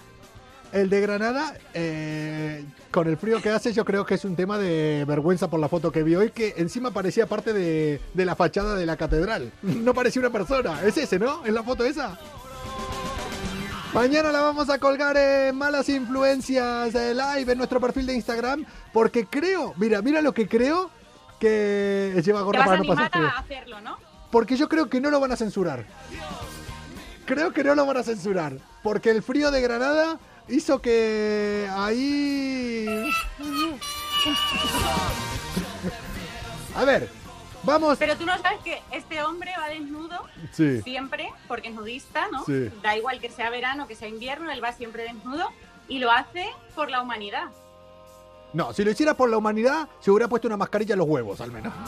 El 0.71 0.89
de 0.89 1.01
Granada, 1.01 1.53
eh, 1.73 2.65
con 2.91 3.07
el 3.07 3.17
frío 3.17 3.41
que 3.41 3.49
hace, 3.49 3.73
yo 3.73 3.85
creo 3.85 4.05
que 4.05 4.15
es 4.15 4.25
un 4.25 4.35
tema 4.35 4.57
de 4.57 5.05
vergüenza 5.07 5.49
por 5.49 5.59
la 5.59 5.69
foto 5.69 5.91
que 5.91 6.03
vi 6.03 6.15
hoy, 6.15 6.31
que 6.31 6.55
encima 6.57 6.91
parecía 6.91 7.27
parte 7.27 7.53
de, 7.53 8.01
de 8.13 8.25
la 8.25 8.35
fachada 8.35 8.75
de 8.75 8.85
la 8.85 8.97
catedral. 8.97 9.51
No 9.61 9.93
parecía 9.93 10.21
una 10.21 10.31
persona. 10.31 10.81
Es 10.83 10.97
ese, 10.97 11.19
¿no? 11.19 11.45
¿Es 11.45 11.53
la 11.53 11.63
foto 11.63 11.85
esa? 11.85 12.17
Mañana 13.93 14.31
la 14.31 14.41
vamos 14.41 14.69
a 14.69 14.77
colgar 14.77 15.17
en 15.17 15.55
Malas 15.55 15.89
Influencias 15.89 16.93
eh, 16.93 17.13
Live 17.13 17.51
en 17.51 17.57
nuestro 17.57 17.79
perfil 17.79 18.05
de 18.05 18.13
Instagram, 18.15 18.65
porque 18.93 19.25
creo, 19.25 19.73
mira, 19.77 20.01
mira 20.01 20.21
lo 20.21 20.33
que 20.33 20.47
creo 20.47 20.91
que 21.39 22.21
lleva 22.23 22.41
gorra 22.41 22.65
para 22.65 22.77
no 22.77 22.83
pasar 22.83 23.09
frío. 23.11 23.27
a 23.27 23.39
hacerlo, 23.39 23.81
¿no? 23.81 23.97
Porque 24.29 24.57
yo 24.57 24.67
creo 24.67 24.89
que 24.89 24.99
no 24.99 25.09
lo 25.09 25.19
van 25.19 25.31
a 25.31 25.35
censurar. 25.37 25.85
Creo 27.25 27.53
que 27.53 27.63
no 27.63 27.75
lo 27.75 27.85
van 27.85 27.97
a 27.97 28.03
censurar. 28.03 28.57
Porque 28.83 29.09
el 29.09 29.23
frío 29.23 29.51
de 29.51 29.61
Granada 29.61 30.19
hizo 30.49 30.79
que 30.81 31.67
ahí... 31.71 32.87
A 36.75 36.85
ver, 36.85 37.09
vamos... 37.63 37.97
Pero 37.97 38.15
tú 38.17 38.25
no 38.25 38.37
sabes 38.39 38.59
que 38.63 38.81
este 38.91 39.21
hombre 39.23 39.51
va 39.59 39.69
desnudo 39.69 40.17
Sí. 40.53 40.81
siempre, 40.81 41.27
porque 41.47 41.69
es 41.69 41.73
nudista, 41.75 42.27
¿no? 42.31 42.43
Sí. 42.45 42.69
Da 42.83 42.95
igual 42.95 43.19
que 43.19 43.29
sea 43.29 43.49
verano, 43.49 43.87
que 43.87 43.95
sea 43.95 44.07
invierno, 44.07 44.51
él 44.51 44.63
va 44.63 44.73
siempre 44.73 45.03
desnudo 45.03 45.49
y 45.87 45.99
lo 45.99 46.11
hace 46.11 46.45
por 46.75 46.89
la 46.89 47.01
humanidad. 47.01 47.45
No, 48.53 48.73
si 48.73 48.83
lo 48.83 48.91
hiciera 48.91 49.13
por 49.15 49.29
la 49.29 49.37
humanidad, 49.37 49.87
se 49.99 50.09
hubiera 50.11 50.27
puesto 50.27 50.47
una 50.47 50.57
mascarilla 50.57 50.93
en 50.93 50.99
los 50.99 51.07
huevos, 51.07 51.41
al 51.41 51.51
menos. 51.51 51.73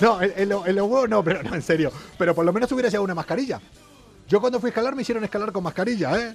No, 0.00 0.20
en, 0.20 0.32
en 0.36 0.48
lo- 0.48 0.66
en 0.66 0.74
los 0.74 0.88
huevos 0.90 1.08
no, 1.08 1.22
pero 1.22 1.40
no, 1.42 1.54
en 1.54 1.62
serio. 1.62 1.92
Pero 2.18 2.34
por 2.34 2.44
lo 2.44 2.52
menos 2.52 2.72
hubiera 2.72 2.88
llevado 2.88 3.04
una 3.04 3.14
mascarilla. 3.14 3.60
Yo 4.26 4.40
cuando 4.40 4.58
fui 4.58 4.68
a 4.68 4.70
escalar 4.70 4.96
me 4.96 5.02
hicieron 5.02 5.22
escalar 5.22 5.52
con 5.52 5.62
mascarilla, 5.62 6.18
¿eh? 6.18 6.34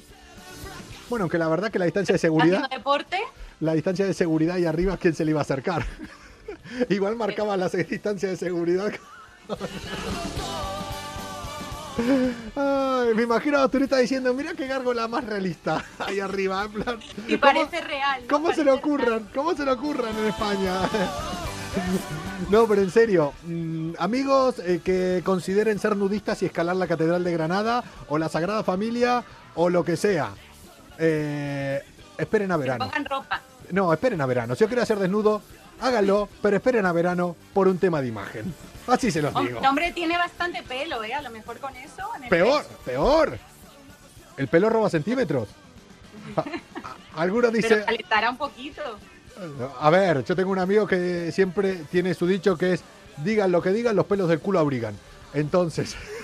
Bueno, 1.09 1.23
aunque 1.23 1.37
la 1.37 1.47
verdad 1.47 1.71
que 1.71 1.79
la 1.79 1.85
distancia 1.91 2.13
de 2.13 2.19
seguridad... 2.19 2.69
Deporte, 2.69 3.17
la 3.59 3.73
distancia 3.73 4.05
de 4.05 4.13
seguridad 4.13 4.57
y 4.57 4.65
arriba 4.65 4.97
quién 4.97 5.15
se 5.15 5.25
le 5.25 5.31
iba 5.31 5.39
a 5.39 5.43
acercar. 5.43 5.85
Igual 6.89 7.15
marcaba 7.15 7.55
la 7.57 7.69
distancia 7.69 8.29
de 8.29 8.37
seguridad. 8.37 8.91
Ay, 12.55 13.13
me 13.15 13.23
imagino 13.23 13.57
a 13.57 13.61
los 13.61 13.71
turistas 13.71 13.99
diciendo, 13.99 14.31
mira 14.33 14.53
qué 14.53 14.67
gárgola 14.67 15.07
más 15.07 15.23
realista 15.23 15.83
ahí 15.97 16.19
arriba, 16.19 16.63
en 16.65 16.71
plan. 16.71 16.99
y 17.27 17.37
¿cómo- 17.37 17.41
parece 17.41 17.81
real. 17.81 18.21
¿no? 18.21 18.27
¿Cómo 18.27 18.53
se 18.53 18.63
le 18.63 18.71
ocurran? 18.71 19.27
¿Cómo 19.33 19.55
se 19.55 19.65
le 19.65 19.71
ocurran 19.71 20.15
en 20.17 20.25
España? 20.25 20.75
No, 22.49 22.67
pero 22.67 22.81
en 22.81 22.91
serio, 22.91 23.33
mm, 23.43 23.93
amigos 23.99 24.59
eh, 24.59 24.79
que 24.83 25.21
consideren 25.23 25.79
ser 25.79 25.95
nudistas 25.97 26.41
y 26.43 26.45
escalar 26.45 26.75
la 26.75 26.87
Catedral 26.87 27.23
de 27.23 27.31
Granada 27.31 27.83
o 28.09 28.17
la 28.17 28.29
Sagrada 28.29 28.63
Familia 28.63 29.23
o 29.55 29.69
lo 29.69 29.83
que 29.83 29.97
sea, 29.97 30.29
eh, 30.99 31.83
esperen 32.17 32.51
a 32.51 32.57
verano. 32.57 32.85
Pongan 32.85 33.05
ropa. 33.05 33.41
No, 33.71 33.91
esperen 33.91 34.21
a 34.21 34.25
verano. 34.25 34.55
Si 34.55 34.61
yo 34.61 34.67
quiero 34.67 34.81
hacer 34.83 34.99
desnudo, 34.99 35.41
háganlo, 35.81 36.29
pero 36.41 36.57
esperen 36.57 36.85
a 36.85 36.91
verano 36.91 37.35
por 37.53 37.67
un 37.67 37.77
tema 37.77 38.01
de 38.01 38.07
imagen. 38.07 38.53
Así 38.87 39.11
se 39.11 39.21
los 39.21 39.33
digo. 39.35 39.59
El 39.59 39.65
hombre 39.65 39.91
tiene 39.91 40.17
bastante 40.17 40.63
pelo, 40.63 41.03
¿eh? 41.03 41.13
A 41.13 41.21
lo 41.21 41.29
mejor 41.29 41.59
con 41.59 41.75
eso. 41.75 42.03
en 42.15 42.23
el 42.23 42.29
Peor, 42.29 42.65
peor. 42.85 43.37
El 44.37 44.47
pelo 44.47 44.69
roba 44.69 44.89
centímetros. 44.89 45.49
Algunos 47.15 47.51
Pero 47.51 47.61
dicen... 47.63 47.83
calentará 47.83 48.29
un 48.29 48.37
poquito. 48.37 48.81
A 49.79 49.89
ver, 49.89 50.23
yo 50.23 50.35
tengo 50.35 50.51
un 50.51 50.59
amigo 50.59 50.87
que 50.87 51.31
siempre 51.31 51.83
tiene 51.91 52.13
su 52.13 52.25
dicho 52.25 52.57
que 52.57 52.73
es, 52.73 52.83
digan 53.17 53.51
lo 53.51 53.61
que 53.61 53.71
digan, 53.71 53.95
los 53.95 54.05
pelos 54.05 54.29
del 54.29 54.39
culo 54.39 54.59
abrigan. 54.59 54.95
Entonces, 55.33 55.95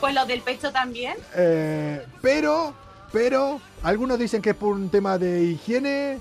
Pues 0.00 0.14
los 0.14 0.26
del 0.26 0.40
pecho 0.40 0.72
también. 0.72 1.16
eh, 1.34 2.04
pero, 2.22 2.74
pero, 3.12 3.60
algunos 3.82 4.18
dicen 4.18 4.40
que 4.42 4.50
es 4.50 4.56
por 4.56 4.74
un 4.74 4.88
tema 4.88 5.18
de 5.18 5.44
higiene. 5.44 6.18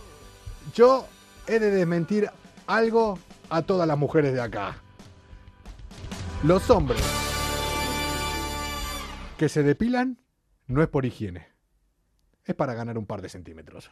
Yo 0.74 1.08
he 1.48 1.60
de 1.60 1.72
desmentir 1.72 2.30
algo 2.68 3.18
a 3.50 3.62
todas 3.62 3.88
las 3.88 3.98
mujeres 3.98 4.34
de 4.34 4.42
acá. 4.42 4.78
Los 6.44 6.70
hombres 6.70 7.02
que 9.38 9.50
se 9.50 9.64
depilan 9.64 10.18
no 10.68 10.82
es 10.84 10.88
por 10.88 11.06
higiene. 11.06 11.48
Es 12.50 12.56
para 12.56 12.74
ganar 12.74 12.98
un 12.98 13.06
par 13.06 13.22
de 13.22 13.30
centímetros. 13.30 13.92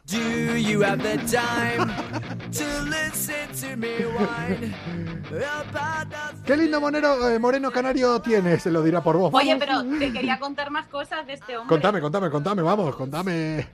Qué 6.44 6.56
lindo 6.56 6.80
monero, 6.80 7.28
eh, 7.28 7.38
moreno 7.38 7.70
canario 7.70 8.20
tienes, 8.20 8.60
se 8.60 8.72
lo 8.72 8.82
dirá 8.82 9.00
por 9.00 9.16
vos. 9.16 9.32
Oye, 9.32 9.54
Vamos. 9.54 9.64
pero 9.64 9.98
te 10.00 10.12
quería 10.12 10.40
contar 10.40 10.72
más 10.72 10.88
cosas 10.88 11.24
de 11.24 11.34
este 11.34 11.56
hombre. 11.56 11.68
Contame, 11.68 12.00
contame, 12.00 12.30
contame, 12.30 12.62
vamos, 12.62 12.96
contame. 12.96 13.68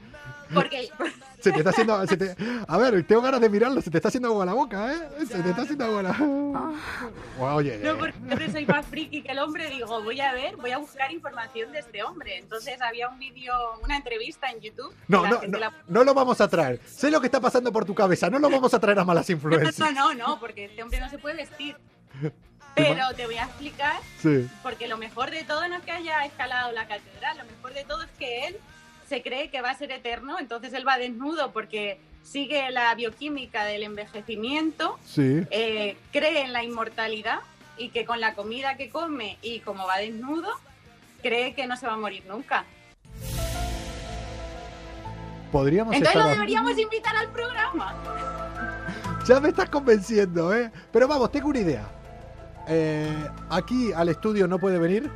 Porque 0.54 0.88
Se 1.40 1.52
te 1.52 1.58
está 1.58 1.70
haciendo. 1.70 2.06
se 2.06 2.16
te- 2.16 2.34
A 2.66 2.78
ver, 2.78 3.06
tengo 3.06 3.20
ganas 3.20 3.38
de 3.40 3.50
mirarlo, 3.50 3.82
se 3.82 3.90
te 3.90 3.98
está 3.98 4.08
haciendo 4.08 4.28
agua 4.30 4.46
la 4.46 4.54
boca, 4.54 4.92
¿eh? 4.94 4.98
Se 5.28 5.42
te 5.42 5.50
está 5.50 5.62
haciendo 5.62 5.84
agua 5.84 6.02
la. 6.02 6.12
Guau, 7.36 7.56
Oye, 7.56 7.78
No, 7.82 7.98
porque 7.98 8.14
siempre 8.18 8.50
soy 8.50 8.64
más 8.66 8.86
friki 8.86 9.22
que 9.22 9.32
el 9.32 9.38
hombre. 9.40 9.68
Digo, 9.68 10.02
voy 10.02 10.20
a 10.20 10.32
ver, 10.32 10.56
voy 10.56 10.70
a 10.70 10.78
buscar 10.78 11.12
información 11.12 11.70
de 11.72 11.80
este 11.80 12.02
hombre. 12.02 12.38
Entonces 12.38 12.80
había 12.80 13.08
un 13.08 13.18
vídeo, 13.18 13.52
una 13.82 13.96
entrevista 13.96 14.50
en 14.50 14.60
YouTube. 14.60 14.94
no, 15.08 15.26
no, 15.26 15.40
no, 15.46 15.58
la- 15.58 15.72
no 15.86 16.02
lo 16.04 16.14
vamos 16.14 16.40
a 16.40 16.48
traer. 16.48 16.80
Sé 16.86 17.10
lo 17.10 17.20
que 17.20 17.26
está 17.26 17.40
pasando 17.40 17.70
por 17.72 17.84
tu 17.84 17.94
cabeza, 17.94 18.30
no 18.30 18.38
lo 18.38 18.48
vamos 18.48 18.72
a 18.72 18.78
traer 18.80 18.98
a 18.98 19.04
malas 19.04 19.28
influencias. 19.30 19.78
no, 19.78 19.90
no, 19.92 20.14
no, 20.14 20.40
porque 20.40 20.64
este 20.66 20.82
hombre 20.82 20.98
no 21.00 21.10
se 21.10 21.18
puede 21.18 21.36
vestir. 21.36 21.76
Pero 22.74 23.04
te 23.14 23.26
voy 23.26 23.36
a 23.36 23.44
explicar, 23.44 23.94
Sí. 24.20 24.48
porque 24.62 24.88
lo 24.88 24.96
mejor 24.98 25.30
de 25.30 25.44
todo 25.44 25.68
no 25.68 25.76
es 25.76 25.82
que 25.82 25.92
haya 25.92 26.24
escalado 26.24 26.72
la 26.72 26.88
catedral, 26.88 27.38
lo 27.38 27.44
mejor 27.44 27.72
de 27.72 27.84
todo 27.84 28.02
es 28.02 28.10
que 28.18 28.46
él 28.48 28.56
se 29.08 29.22
cree 29.22 29.50
que 29.50 29.60
va 29.62 29.70
a 29.70 29.74
ser 29.78 29.90
eterno, 29.92 30.38
entonces 30.38 30.72
él 30.72 30.86
va 30.86 30.98
desnudo 30.98 31.52
porque 31.52 31.98
sigue 32.22 32.70
la 32.70 32.94
bioquímica 32.94 33.64
del 33.64 33.82
envejecimiento, 33.82 34.98
Sí. 35.04 35.42
eh, 35.50 35.96
cree 36.12 36.42
en 36.42 36.52
la 36.52 36.62
inmortalidad 36.62 37.40
y 37.76 37.90
que 37.90 38.04
con 38.04 38.20
la 38.20 38.34
comida 38.34 38.76
que 38.76 38.88
come 38.88 39.36
y 39.42 39.60
como 39.60 39.86
va 39.86 39.98
desnudo, 39.98 40.48
cree 41.22 41.54
que 41.54 41.66
no 41.66 41.76
se 41.76 41.86
va 41.86 41.94
a 41.94 41.98
morir 41.98 42.24
nunca. 42.28 42.64
Podríamos 45.52 45.94
Entonces 45.94 46.20
lo 46.20 46.28
deberíamos 46.28 46.78
invitar 46.78 47.16
al 47.16 47.30
programa. 47.30 47.94
Ya 49.26 49.40
me 49.40 49.48
estás 49.48 49.70
convenciendo, 49.70 50.54
¿eh? 50.54 50.70
Pero 50.92 51.08
vamos, 51.08 51.32
tengo 51.32 51.48
una 51.48 51.58
idea. 51.60 51.88
Eh, 52.68 53.26
aquí 53.48 53.90
al 53.90 54.10
estudio 54.10 54.46
no 54.46 54.58
puede 54.58 54.78
venir. 54.78 55.10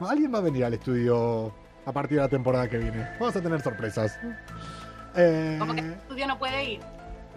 Alguien 0.00 0.34
va 0.34 0.38
a 0.38 0.42
venir 0.42 0.66
al 0.66 0.74
estudio 0.74 1.54
a 1.88 1.92
partir 1.92 2.18
de 2.18 2.22
la 2.22 2.28
temporada 2.28 2.68
que 2.68 2.76
viene. 2.76 3.08
Vamos 3.18 3.34
a 3.34 3.40
tener 3.40 3.62
sorpresas. 3.62 4.18
Eh, 5.16 5.56
Como 5.58 5.72
que 5.74 5.80
el 5.80 5.92
estudio 5.94 6.26
no 6.26 6.38
puede 6.38 6.64
ir. 6.64 6.80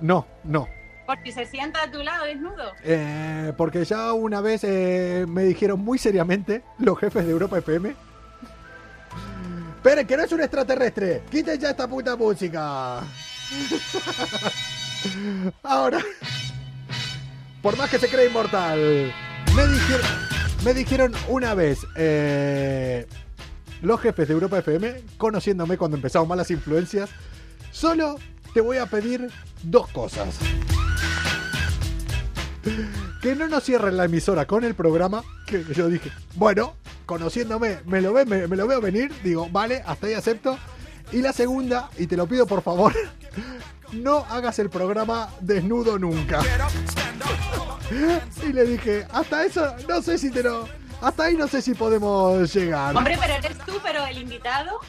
no, 0.01 0.27
no. 0.43 0.67
Porque 1.07 1.31
se 1.31 1.45
sienta 1.45 1.83
a 1.83 1.91
tu 1.91 2.03
lado 2.03 2.25
desnudo. 2.25 2.71
Eh, 2.83 3.53
porque 3.57 3.83
ya 3.85 4.13
una 4.13 4.39
vez 4.39 4.63
eh, 4.63 5.25
me 5.27 5.43
dijeron 5.43 5.79
muy 5.79 5.97
seriamente 5.97 6.63
los 6.79 6.97
jefes 6.99 7.25
de 7.25 7.31
Europa 7.31 7.57
FM. 7.57 7.95
Esperen, 9.77 10.05
que 10.07 10.15
no 10.15 10.23
es 10.23 10.31
un 10.31 10.41
extraterrestre. 10.41 11.23
Quiten 11.31 11.59
ya 11.59 11.71
esta 11.71 11.87
puta 11.87 12.15
música. 12.15 12.99
Ahora, 15.63 15.99
por 17.61 17.75
más 17.77 17.89
que 17.89 17.99
se 17.99 18.07
cree 18.07 18.27
inmortal, 18.27 19.11
me 19.55 19.67
dijeron, 19.67 20.07
me 20.63 20.73
dijeron 20.73 21.13
una 21.27 21.55
vez 21.55 21.79
eh, 21.95 23.05
los 23.81 23.99
jefes 23.99 24.27
de 24.27 24.33
Europa 24.33 24.59
FM, 24.59 25.03
conociéndome 25.17 25.77
cuando 25.77 25.97
empezamos 25.97 26.27
malas 26.27 26.51
influencias, 26.51 27.09
Solo 27.71 28.19
te 28.53 28.61
voy 28.61 28.77
a 28.77 28.85
pedir 28.85 29.29
dos 29.63 29.87
cosas. 29.89 30.37
Que 33.21 33.35
no 33.35 33.47
nos 33.47 33.63
cierren 33.63 33.97
la 33.97 34.05
emisora 34.05 34.45
con 34.45 34.63
el 34.63 34.75
programa. 34.75 35.23
Que 35.47 35.63
yo 35.73 35.87
dije, 35.87 36.11
bueno, 36.35 36.75
conociéndome, 37.05 37.79
me 37.85 38.01
lo, 38.01 38.13
ve, 38.13 38.25
me, 38.25 38.47
lo 38.47 38.67
veo 38.67 38.81
venir. 38.81 39.11
Digo, 39.23 39.47
vale, 39.49 39.81
hasta 39.85 40.07
ahí 40.07 40.13
acepto. 40.13 40.57
Y 41.11 41.21
la 41.21 41.33
segunda, 41.33 41.89
y 41.97 42.07
te 42.07 42.17
lo 42.17 42.27
pido 42.27 42.45
por 42.45 42.61
favor, 42.61 42.93
no 43.93 44.25
hagas 44.29 44.59
el 44.59 44.69
programa 44.69 45.29
desnudo 45.39 45.97
nunca. 45.97 46.41
Y 48.41 48.53
le 48.53 48.63
dije, 48.63 49.05
hasta 49.11 49.43
eso, 49.45 49.75
no 49.89 50.01
sé 50.01 50.17
si 50.17 50.31
te 50.31 50.41
lo... 50.41 50.65
Hasta 51.01 51.23
ahí 51.23 51.35
no 51.35 51.47
sé 51.47 51.61
si 51.61 51.73
podemos 51.73 52.53
llegar. 52.53 52.95
Hombre, 52.95 53.17
pero 53.19 53.33
eres 53.33 53.57
tú, 53.65 53.73
pero 53.83 54.05
el 54.05 54.17
invitado. 54.19 54.79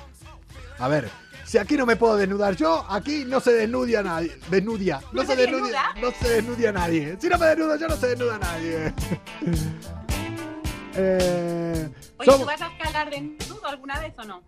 A 0.79 0.89
ver, 0.89 1.09
si 1.45 1.57
aquí 1.59 1.77
no 1.77 1.87
me 1.87 1.97
puedo 1.97 2.17
desnudar 2.17 2.55
yo, 2.55 2.85
aquí 2.89 3.25
no 3.27 3.41
se 3.41 3.53
desnudia 3.53 4.03
nadie. 4.03 4.39
Desnudia. 4.51 5.01
No, 5.13 5.23
¿No 5.23 5.23
se 5.23 5.35
se 5.35 5.37
desnudia. 5.43 5.83
desnuda? 5.95 5.95
No 6.11 6.11
se 6.21 6.29
desnudia 6.35 6.73
nadie. 6.73 7.17
Si 7.21 7.29
no 7.29 7.39
me 7.39 7.47
desnudo 7.47 7.77
yo, 7.77 7.89
no 7.89 7.97
se 7.97 8.07
desnuda 8.09 8.39
nadie. 8.39 8.95
Eh, 10.95 11.89
Oye, 12.19 12.27
somos- 12.31 12.41
¿tú 12.43 12.47
vas 12.47 12.61
a 12.61 12.67
escalar 12.67 13.09
desnudo 13.11 13.67
alguna 13.67 13.99
vez 13.99 14.13
o 14.19 14.25
no? 14.25 14.43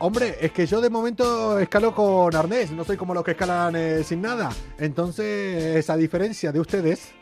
Hombre, 0.00 0.36
es 0.40 0.50
que 0.52 0.66
yo 0.66 0.80
de 0.80 0.90
momento 0.90 1.58
escalo 1.60 1.94
con 1.94 2.34
arnés, 2.34 2.72
no 2.72 2.84
soy 2.84 2.96
como 2.96 3.14
los 3.14 3.22
que 3.24 3.30
escalan 3.30 3.74
eh, 3.76 4.02
sin 4.04 4.20
nada. 4.22 4.50
Entonces, 4.78 5.88
a 5.88 5.96
diferencia 5.96 6.50
de 6.52 6.58
ustedes, 6.60 7.12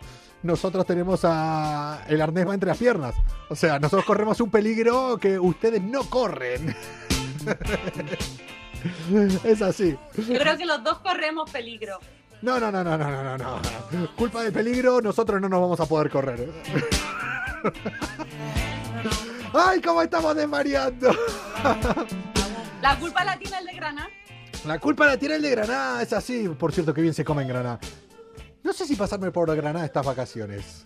nosotros 0.45 0.87
tenemos 0.87 1.21
a... 1.25 2.05
El 2.07 2.21
arnés 2.21 2.47
va 2.47 2.55
entre 2.55 2.69
las 2.69 2.79
piernas. 2.79 3.15
O 3.49 3.57
sea, 3.57 3.79
nosotros 3.79 4.05
corremos 4.05 4.41
un 4.41 4.51
peligro 4.51 5.19
que 5.19 5.39
ustedes 5.39 5.83
no 5.83 6.05
corren. 6.05 6.77
es 9.45 9.63
así. 9.63 9.97
Yo 10.17 10.39
creo 10.39 10.59
que 10.59 10.67
los 10.67 10.85
dos 10.85 10.99
corremos 10.99 11.51
peligro. 11.51 11.99
No, 12.43 12.61
no, 12.61 12.71
no, 12.71 12.85
no, 12.85 12.99
no, 12.99 13.11
no, 13.11 13.39
no, 13.39 13.39
no. 13.39 13.61
Culpa 14.17 14.43
del 14.43 14.53
peligro, 14.53 15.01
nosotros 15.01 15.41
no 15.41 15.49
nos 15.49 15.63
vamos 15.63 15.81
a 15.81 15.87
poder 15.87 16.11
correr. 16.11 16.47
¡Ay, 19.55 19.81
cómo 19.81 20.03
estamos 20.03 20.37
desvariando! 20.37 21.11
La 22.83 22.99
culpa 22.99 23.25
la 23.25 23.39
tiene 23.39 23.59
el 23.59 23.65
de 23.65 23.73
Granada. 23.73 24.09
La 24.67 24.79
culpa 24.79 25.07
la 25.07 25.17
tiene 25.17 25.37
el 25.37 25.43
de 25.43 25.51
Granada, 25.51 26.03
es 26.03 26.13
así. 26.13 26.51
Por 26.51 26.73
cierto, 26.73 26.93
que 26.93 27.01
bien 27.01 27.15
se 27.15 27.25
come 27.25 27.43
en 27.43 27.49
Granada. 27.49 27.79
No 28.65 28.73
sé 28.73 28.87
si 28.87 28.97
pasarme 28.97 29.31
por 29.31 29.55
Granada 29.55 29.85
estas 29.85 30.07
vacaciones. 30.07 30.85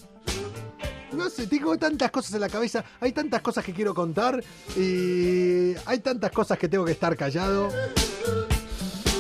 No 1.13 1.31
sé, 1.31 1.47
tengo 1.47 1.79
tantas 1.79 2.11
cosas 2.11 2.35
en 2.35 2.41
la 2.41 2.49
cabeza, 2.49 2.85
hay 3.01 3.13
tantas 3.13 3.41
cosas 3.41 3.65
que 3.65 3.73
quiero 3.73 3.95
contar 3.95 4.43
y 4.77 5.75
hay 5.87 6.01
tantas 6.01 6.33
cosas 6.33 6.59
que 6.59 6.69
tengo 6.69 6.85
que 6.85 6.93
estar 6.93 7.17
callado. 7.17 7.71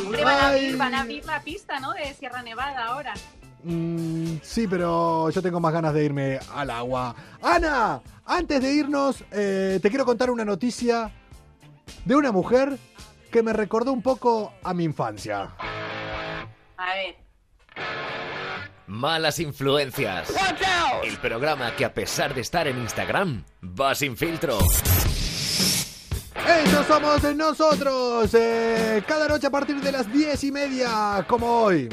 Hombre, 0.05 0.25
van 0.25 0.40
a, 0.40 0.49
abrir, 0.49 0.77
van 0.77 0.94
a 0.94 1.01
abrir 1.01 1.25
la 1.25 1.40
pista, 1.40 1.79
¿no? 1.79 1.92
De 1.92 2.12
Sierra 2.14 2.42
Nevada 2.42 2.87
ahora. 2.87 3.14
Mm, 3.62 4.38
sí, 4.42 4.66
pero 4.66 5.31
yo 5.31 5.40
tengo 5.40 5.61
más 5.61 5.73
ganas 5.73 5.94
de 5.94 6.05
irme 6.05 6.40
al 6.53 6.71
agua. 6.71 7.14
Ana, 7.40 8.03
antes 8.27 8.61
de 8.61 8.73
irnos, 8.73 9.25
eh, 9.31 9.79
te 9.81 9.88
quiero 9.88 10.05
contar 10.05 10.31
una 10.31 10.44
noticia 10.44 11.12
de 12.05 12.16
una 12.16 12.33
mujer 12.33 12.77
que 13.31 13.42
me 13.42 13.53
recordó 13.53 13.92
un 13.92 14.03
poco 14.03 14.53
a 14.64 14.75
mi 14.75 14.83
infancia. 14.85 15.49
A 16.77 16.94
ver. 16.94 18.17
Malas 18.88 19.38
influencias. 19.38 20.33
El 21.05 21.18
programa 21.18 21.77
que 21.77 21.85
a 21.85 21.92
pesar 21.92 22.35
de 22.35 22.40
estar 22.40 22.66
en 22.66 22.79
Instagram, 22.79 23.44
va 23.62 23.94
sin 23.94 24.16
filtro. 24.16 24.59
Ellos 26.35 26.87
somos 26.87 27.22
nosotros, 27.37 28.33
eh, 28.33 29.03
cada 29.07 29.29
noche 29.29 29.48
a 29.48 29.51
partir 29.51 29.77
de 29.83 29.92
las 29.92 30.11
diez 30.11 30.42
y 30.42 30.51
media, 30.51 31.22
como 31.29 31.64
hoy. 31.64 31.90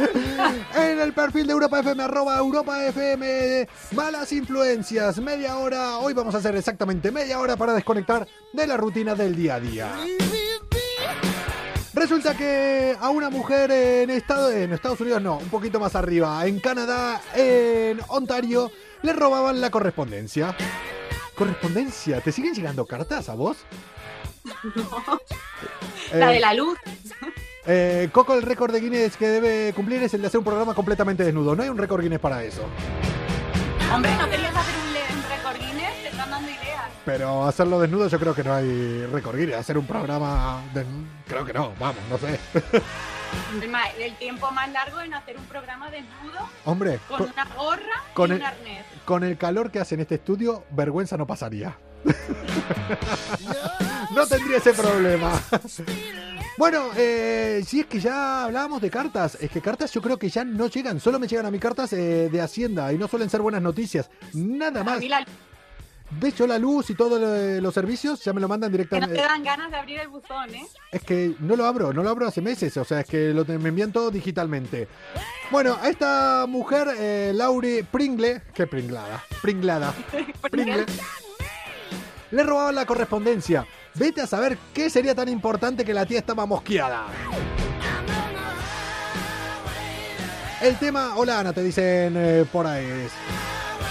en 0.76 1.00
el 1.00 1.14
perfil 1.14 1.46
de 1.46 1.52
Europa 1.54 1.80
FM, 1.80 2.02
arroba 2.02 2.36
Europa 2.36 2.84
FM, 2.84 3.66
malas 3.92 4.30
influencias, 4.32 5.18
media 5.20 5.56
hora. 5.56 5.98
Hoy 5.98 6.12
vamos 6.12 6.34
a 6.34 6.38
hacer 6.38 6.54
exactamente 6.56 7.10
media 7.10 7.40
hora 7.40 7.56
para 7.56 7.72
desconectar 7.72 8.28
de 8.52 8.66
la 8.66 8.76
rutina 8.76 9.14
del 9.14 9.34
día 9.34 9.54
a 9.54 9.60
día. 9.60 9.90
Resulta 12.00 12.34
que 12.34 12.96
a 12.98 13.10
una 13.10 13.28
mujer 13.28 13.70
en, 13.70 14.08
estado, 14.08 14.50
en 14.50 14.72
Estados 14.72 14.98
Unidos, 15.02 15.20
no, 15.20 15.36
un 15.36 15.50
poquito 15.50 15.78
más 15.78 15.94
arriba, 15.94 16.46
en 16.46 16.58
Canadá, 16.58 17.20
en 17.34 18.00
Ontario, 18.08 18.72
le 19.02 19.12
robaban 19.12 19.60
la 19.60 19.70
correspondencia. 19.70 20.56
¿Correspondencia? 21.34 22.22
¿Te 22.22 22.32
siguen 22.32 22.54
llegando 22.54 22.86
cartas 22.86 23.28
a 23.28 23.34
vos? 23.34 23.58
La 26.14 26.30
Eh, 26.30 26.34
de 26.34 26.40
la 26.40 26.54
luz. 26.54 26.78
eh, 27.66 28.08
Coco, 28.12 28.32
el 28.34 28.42
récord 28.42 28.72
de 28.72 28.80
Guinness 28.80 29.18
que 29.18 29.28
debe 29.28 29.74
cumplir 29.74 30.02
es 30.02 30.14
el 30.14 30.22
de 30.22 30.28
hacer 30.28 30.38
un 30.38 30.44
programa 30.44 30.72
completamente 30.72 31.22
desnudo. 31.22 31.54
No 31.54 31.62
hay 31.62 31.68
un 31.68 31.76
récord 31.76 32.00
Guinness 32.02 32.18
para 32.18 32.42
eso. 32.42 32.62
Hombre, 33.94 34.10
¿no 34.16 34.28
querías 34.30 34.56
hacer 34.56 34.79
Pero 37.04 37.46
hacerlo 37.46 37.80
desnudo 37.80 38.08
yo 38.08 38.18
creo 38.18 38.34
que 38.34 38.44
no 38.44 38.54
hay 38.54 39.06
Guinness. 39.34 39.56
Hacer 39.56 39.78
un 39.78 39.86
programa 39.86 40.62
desnudo, 40.74 41.06
creo 41.26 41.44
que 41.44 41.52
no. 41.52 41.72
Vamos, 41.80 41.96
no 42.10 42.18
sé. 42.18 42.38
El, 43.62 43.68
ma- 43.68 43.86
el 43.98 44.14
tiempo 44.16 44.50
más 44.50 44.70
largo 44.72 45.00
en 45.00 45.14
hacer 45.14 45.36
un 45.38 45.44
programa 45.44 45.88
desnudo 45.88 46.48
Hombre, 46.64 46.98
con 47.08 47.18
con, 47.18 47.30
una 47.32 47.44
gorra 47.54 48.02
con 48.12 48.30
y 48.30 48.32
el- 48.34 48.40
un 48.40 48.46
arnés. 48.46 48.84
con 49.04 49.22
el 49.24 49.38
calor 49.38 49.70
que 49.70 49.78
hace 49.78 49.94
en 49.94 50.00
este 50.00 50.16
estudio, 50.16 50.64
vergüenza 50.72 51.16
no 51.16 51.26
pasaría. 51.28 51.78
no 54.14 54.26
tendría 54.26 54.58
ese 54.58 54.72
problema. 54.72 55.32
Bueno, 56.58 56.86
eh, 56.96 57.62
si 57.66 57.80
es 57.80 57.86
que 57.86 58.00
ya 58.00 58.44
hablábamos 58.44 58.80
de 58.82 58.90
cartas, 58.90 59.38
es 59.40 59.50
que 59.50 59.60
cartas 59.60 59.92
yo 59.92 60.02
creo 60.02 60.18
que 60.18 60.28
ya 60.28 60.44
no 60.44 60.66
llegan, 60.66 61.00
solo 61.00 61.18
me 61.18 61.26
llegan 61.26 61.46
a 61.46 61.50
mí 61.50 61.58
cartas 61.58 61.92
eh, 61.92 62.28
de 62.30 62.40
Hacienda 62.40 62.92
y 62.92 62.98
no 62.98 63.08
suelen 63.08 63.30
ser 63.30 63.40
buenas 63.42 63.62
noticias, 63.62 64.10
nada 64.34 64.80
A 64.80 64.84
más. 64.84 64.98
mí 64.98 65.08
la- 65.08 65.24
¿Ves 66.12 66.34
yo 66.34 66.46
la 66.46 66.58
luz 66.58 66.90
y 66.90 66.94
todos 66.94 67.20
lo- 67.20 67.60
los 67.60 67.72
servicios? 67.72 68.22
Ya 68.24 68.32
me 68.32 68.40
lo 68.40 68.48
mandan 68.48 68.72
que 68.72 68.78
no 68.78 68.84
te 68.84 68.88
directamente. 68.96 69.22
dan 69.22 69.42
ganas 69.44 69.70
de 69.70 69.76
abrir 69.76 70.00
el 70.00 70.08
buzón, 70.08 70.52
¿eh? 70.54 70.66
Es 70.90 71.02
que 71.02 71.34
no 71.38 71.54
lo 71.54 71.64
abro, 71.66 71.92
no 71.92 72.02
lo 72.02 72.10
abro 72.10 72.26
hace 72.26 72.40
meses, 72.42 72.76
o 72.76 72.84
sea, 72.84 73.00
es 73.00 73.06
que 73.06 73.32
lo 73.32 73.44
me 73.44 73.68
envían 73.68 73.92
todo 73.92 74.10
digitalmente. 74.10 74.88
Bueno, 75.52 75.76
a 75.80 75.88
esta 75.88 76.46
mujer, 76.48 76.88
eh, 76.98 77.32
Laurie 77.34 77.84
Pringle, 77.84 78.42
qué 78.52 78.66
pringlada, 78.66 79.22
pringlada, 79.40 79.94
Pringle, 80.50 80.84
le 82.32 82.42
robaban 82.42 82.74
la 82.74 82.86
correspondencia. 82.86 83.64
Vete 83.94 84.20
a 84.20 84.26
saber 84.26 84.58
qué 84.74 84.90
sería 84.90 85.14
tan 85.14 85.28
importante 85.28 85.84
que 85.84 85.94
la 85.94 86.06
tía 86.06 86.18
estaba 86.18 86.44
mosqueada. 86.44 87.06
El 90.60 90.76
tema, 90.76 91.16
hola 91.16 91.38
Ana, 91.40 91.52
te 91.52 91.62
dicen 91.62 92.14
eh, 92.16 92.44
por 92.52 92.66
ahí. 92.66 93.08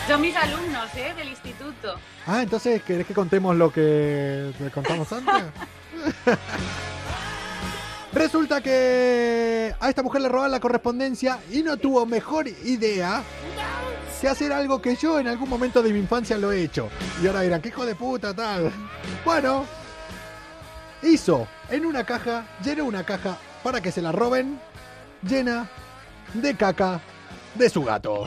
Son 0.09 0.21
mis 0.21 0.35
alumnos, 0.35 0.89
¿eh? 0.95 1.13
Del 1.15 1.29
instituto. 1.29 1.93
Ah, 2.25 2.41
entonces, 2.41 2.81
¿querés 2.81 3.05
que 3.05 3.13
contemos 3.13 3.55
lo 3.55 3.71
que 3.71 4.51
contamos 4.73 5.13
antes? 5.13 5.43
Resulta 8.13 8.59
que 8.59 9.71
a 9.79 9.87
esta 9.87 10.01
mujer 10.01 10.23
le 10.23 10.29
robaron 10.29 10.49
la 10.49 10.59
correspondencia 10.59 11.37
y 11.51 11.61
no 11.61 11.77
tuvo 11.77 12.07
mejor 12.07 12.47
idea 12.47 13.21
que 14.19 14.27
hacer 14.27 14.51
algo 14.51 14.81
que 14.81 14.95
yo 14.95 15.19
en 15.19 15.27
algún 15.27 15.47
momento 15.47 15.83
de 15.83 15.93
mi 15.93 15.99
infancia 15.99 16.39
lo 16.39 16.51
he 16.51 16.63
hecho. 16.63 16.89
Y 17.21 17.27
ahora 17.27 17.41
dirán, 17.41 17.61
¿qué 17.61 17.69
hijo 17.69 17.85
de 17.85 17.93
puta 17.93 18.33
tal? 18.33 18.71
Bueno, 19.23 19.63
hizo 21.03 21.47
en 21.69 21.85
una 21.85 22.03
caja, 22.03 22.47
llenó 22.63 22.85
una 22.85 23.03
caja 23.03 23.37
para 23.61 23.79
que 23.79 23.91
se 23.91 24.01
la 24.01 24.11
roben, 24.11 24.59
llena 25.21 25.69
de 26.33 26.55
caca 26.55 26.99
de 27.53 27.69
su 27.69 27.83
gato. 27.83 28.25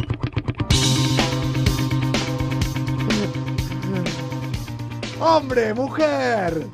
Hombre, 5.24 5.72
mujer, 5.72 6.66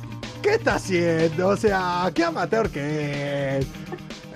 ¿qué 0.42 0.54
está 0.54 0.76
haciendo? 0.76 1.48
O 1.48 1.56
sea, 1.56 2.10
qué 2.14 2.24
amateur 2.24 2.70
que 2.70 3.58
es. 3.58 3.66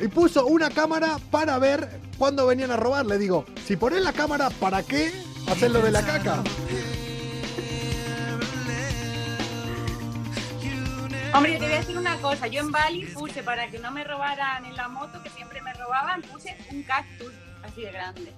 Y 0.03 0.09
puso 0.09 0.45
una 0.47 0.69
cámara 0.69 1.19
para 1.31 1.59
ver 1.59 1.99
cuándo 2.19 2.47
venían 2.47 2.71
a 2.71 2.77
robar. 2.77 3.07
Le 3.07 3.17
digo, 3.17 3.47
si 3.65 3.75
pones 3.75 4.03
la 4.03 4.13
cámara, 4.13 4.51
¿para 4.51 4.83
qué 4.83 5.11
hacer 5.49 5.71
lo 5.71 5.81
de 5.81 5.93
la 5.93 6.03
caca? 6.03 6.43
Hombre, 11.33 11.53
te 11.53 11.65
voy 11.65 11.73
a 11.73 11.79
decir 11.79 11.97
una 11.97 12.17
cosa. 12.19 12.49
Yo 12.49 12.61
en 12.61 12.71
Bali 12.71 13.07
puse, 13.07 13.43
para 13.43 13.71
que 13.71 13.79
no 13.79 13.93
me 13.93 14.05
robaran 14.05 14.67
en 14.67 14.77
la 14.77 14.89
moto, 14.89 15.23
que 15.23 15.31
siempre 15.31 15.63
me 15.63 15.73
robaban, 15.73 16.21
puse 16.21 16.55
un 16.71 16.83
cactus 16.83 17.33
así 17.63 17.83
de 17.83 17.93
grande. 17.93 18.33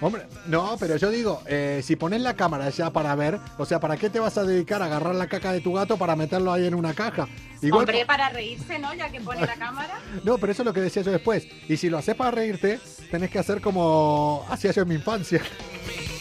Hombre, 0.00 0.22
no, 0.46 0.76
pero 0.78 0.96
yo 0.96 1.10
digo, 1.10 1.42
eh, 1.46 1.80
si 1.82 1.96
pones 1.96 2.20
la 2.20 2.34
cámara 2.34 2.70
ya 2.70 2.90
para 2.90 3.14
ver, 3.14 3.38
o 3.56 3.64
sea, 3.64 3.80
¿para 3.80 3.96
qué 3.96 4.10
te 4.10 4.20
vas 4.20 4.38
a 4.38 4.44
dedicar 4.44 4.80
a 4.82 4.86
agarrar 4.86 5.14
la 5.14 5.26
caca 5.26 5.52
de 5.52 5.60
tu 5.60 5.72
gato 5.72 5.96
para 5.96 6.14
meterlo 6.14 6.52
ahí 6.52 6.66
en 6.66 6.74
una 6.74 6.94
caja? 6.94 7.26
Igual, 7.62 7.80
Hombre, 7.80 8.06
para 8.06 8.28
reírse, 8.28 8.78
¿no? 8.78 8.94
Ya 8.94 9.10
que 9.10 9.20
pone 9.20 9.40
la 9.40 9.54
cámara. 9.54 10.00
No, 10.24 10.38
pero 10.38 10.52
eso 10.52 10.62
es 10.62 10.66
lo 10.66 10.72
que 10.72 10.80
decía 10.80 11.02
yo 11.02 11.10
después. 11.10 11.46
Y 11.68 11.76
si 11.76 11.88
lo 11.90 11.98
haces 11.98 12.14
para 12.14 12.30
reírte, 12.30 12.78
tenés 13.10 13.30
que 13.30 13.38
hacer 13.38 13.60
como 13.60 14.46
hacía 14.48 14.70
yo 14.72 14.82
en 14.82 14.88
mi 14.88 14.94
infancia. 14.94 15.42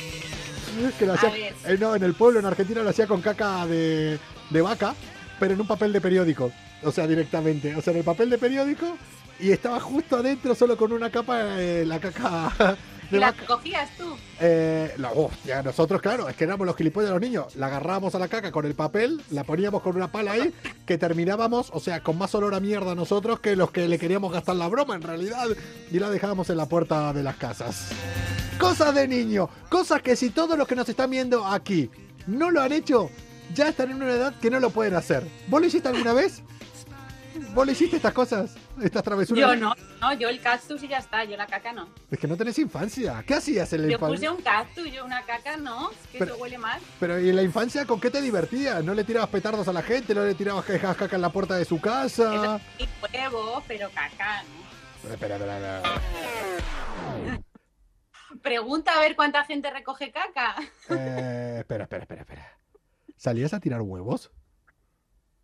que 1.00 1.06
lo 1.06 1.14
hacía, 1.14 1.32
eh, 1.66 1.78
no, 1.80 1.96
en 1.96 2.04
el 2.04 2.14
pueblo, 2.14 2.40
en 2.40 2.46
Argentina, 2.46 2.82
lo 2.82 2.90
hacía 2.90 3.08
con 3.08 3.22
caca 3.22 3.66
de, 3.68 4.20
de 4.50 4.62
vaca, 4.62 4.96
pero 5.40 5.54
en 5.54 5.62
un 5.62 5.68
papel 5.68 5.94
de 5.94 6.02
periódico. 6.02 6.52
o 6.84 6.92
sea, 6.92 7.06
directamente, 7.06 7.76
o 7.76 7.82
sea, 7.82 7.92
en 7.92 8.00
el 8.00 8.06
papel 8.06 8.30
de 8.30 8.38
periódico 8.38 8.98
y 9.40 9.52
estaba 9.52 9.80
justo 9.80 10.18
adentro 10.18 10.56
solo 10.56 10.78
con 10.78 10.92
una 10.92 11.10
capa 11.10 11.44
de 11.44 11.86
la 11.86 12.00
caca 12.00 12.78
¿Y 13.10 13.12
de 13.14 13.20
la 13.20 13.32
vaca. 13.32 13.46
cogías 13.46 13.90
tú? 13.98 14.16
Eh, 14.40 14.94
la, 14.98 15.12
hostia, 15.12 15.64
nosotros, 15.64 16.02
claro, 16.02 16.28
es 16.28 16.36
que 16.36 16.44
éramos 16.44 16.66
los 16.68 16.76
gilipollas 16.76 17.10
de 17.10 17.14
los 17.14 17.22
niños. 17.22 17.56
La 17.56 17.68
agarrábamos 17.68 18.16
a 18.16 18.20
la 18.20 18.28
caca 18.28 18.52
con 18.52 18.66
el 18.66 18.76
papel, 18.76 19.22
la 19.32 19.44
poníamos 19.44 19.82
con 19.82 19.96
una 19.96 20.12
pala 20.12 20.34
ahí, 20.34 20.54
que 20.86 20.98
terminábamos, 20.98 21.70
o 21.74 21.80
sea, 21.80 22.02
con 22.02 22.18
más 22.18 22.34
olor 22.36 22.54
a 22.56 22.60
mierda 22.60 22.96
nosotros 22.96 23.40
que 23.40 23.56
los 23.56 23.72
que 23.72 23.88
le 23.88 24.00
queríamos 24.00 24.32
gastar 24.32 24.56
la 24.56 24.68
broma 24.68 24.96
en 24.96 25.02
realidad, 25.02 25.48
y 25.92 26.00
la 26.00 26.10
dejábamos 26.10 26.50
en 26.50 26.58
la 26.58 26.66
puerta 26.66 27.14
de 27.14 27.24
las 27.24 27.38
casas. 27.38 27.90
Cosas 28.60 28.94
de 28.96 29.08
niño, 29.08 29.50
cosas 29.70 30.02
que 30.02 30.16
si 30.16 30.32
todos 30.32 30.58
los 30.58 30.68
que 30.68 30.76
nos 30.76 30.90
están 30.90 31.12
viendo 31.12 31.46
aquí 31.46 31.90
no 32.26 32.52
lo 32.52 32.62
han 32.62 32.74
hecho, 32.74 33.10
ya 33.54 33.70
están 33.70 33.92
en 33.92 33.98
una 33.98 34.12
edad 34.12 34.34
que 34.40 34.50
no 34.50 34.60
lo 34.60 34.72
pueden 34.72 34.96
hacer. 34.96 35.26
¿Vos 35.48 35.62
lo 35.62 35.68
hiciste 35.68 35.88
alguna 35.88 36.14
vez? 36.14 36.42
¿Vos 37.54 37.66
le 37.66 37.72
hiciste 37.74 37.98
estas 37.98 38.14
cosas? 38.14 38.56
¿Estas 38.82 39.04
travesuras? 39.04 39.42
Yo 39.42 39.56
no, 39.56 39.74
no, 40.02 40.14
yo 40.14 40.30
el 40.30 40.40
cactus 40.42 40.84
y 40.84 40.88
ya 40.88 40.98
está, 41.00 41.24
yo 41.24 41.36
la 41.36 41.48
caca 41.48 41.74
no. 41.74 41.90
Es 42.12 42.20
que 42.20 42.28
no 42.28 42.38
tenés 42.38 42.60
infancia. 42.60 43.24
¿Qué 43.26 43.34
hacías 43.36 43.72
en 43.74 43.82
la 43.84 43.88
Yo 43.88 43.94
infancia? 43.94 44.30
puse 44.30 44.30
un 44.38 44.42
cactus, 44.44 44.92
yo 44.92 45.04
una 45.06 45.24
caca 45.26 45.58
no, 45.58 45.90
que 46.12 46.20
Pero- 46.20 46.34
eso 46.34 46.42
huele 46.44 46.58
mal. 46.58 46.80
Pero 47.00 47.20
¿y 47.20 47.30
en 47.30 47.36
la 47.36 47.44
infancia 47.44 47.86
con 47.86 48.00
qué 48.00 48.12
te 48.12 48.22
divertías? 48.22 48.84
¿No 48.84 48.94
le 48.94 49.04
tirabas 49.04 49.30
petardos 49.30 49.68
a 49.68 49.74
la 49.74 49.82
gente? 49.82 50.14
¿No 50.14 50.24
le 50.26 50.36
tirabas 50.36 50.66
quejas 50.66 50.96
caca 50.96 51.16
en 51.16 51.22
la 51.22 51.32
puerta 51.32 51.56
de 51.56 51.66
su 51.66 51.82
casa? 51.82 52.60
Y 52.78 52.88
huevos, 53.02 53.64
pero 53.68 53.90
caca 53.90 54.44
no. 54.44 55.12
Espera, 55.14 55.36
espera, 55.38 55.78
espera. 55.78 56.02
Pregunta 58.44 58.94
a 58.96 59.00
ver 59.00 59.16
cuánta 59.16 59.44
gente 59.46 59.72
recoge 59.72 60.12
caca. 60.12 60.56
Eh, 60.90 61.58
espera, 61.60 61.84
espera, 61.86 62.04
espera, 62.04 62.22
espera. 62.22 62.60
¿Salías 63.16 63.54
a 63.54 63.60
tirar 63.60 63.82
huevos? 63.82 64.32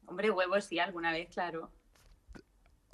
Hombre, 0.06 0.30
huevos 0.30 0.66
sí, 0.66 0.80
alguna 0.80 1.12
vez, 1.12 1.30
claro. 1.34 1.72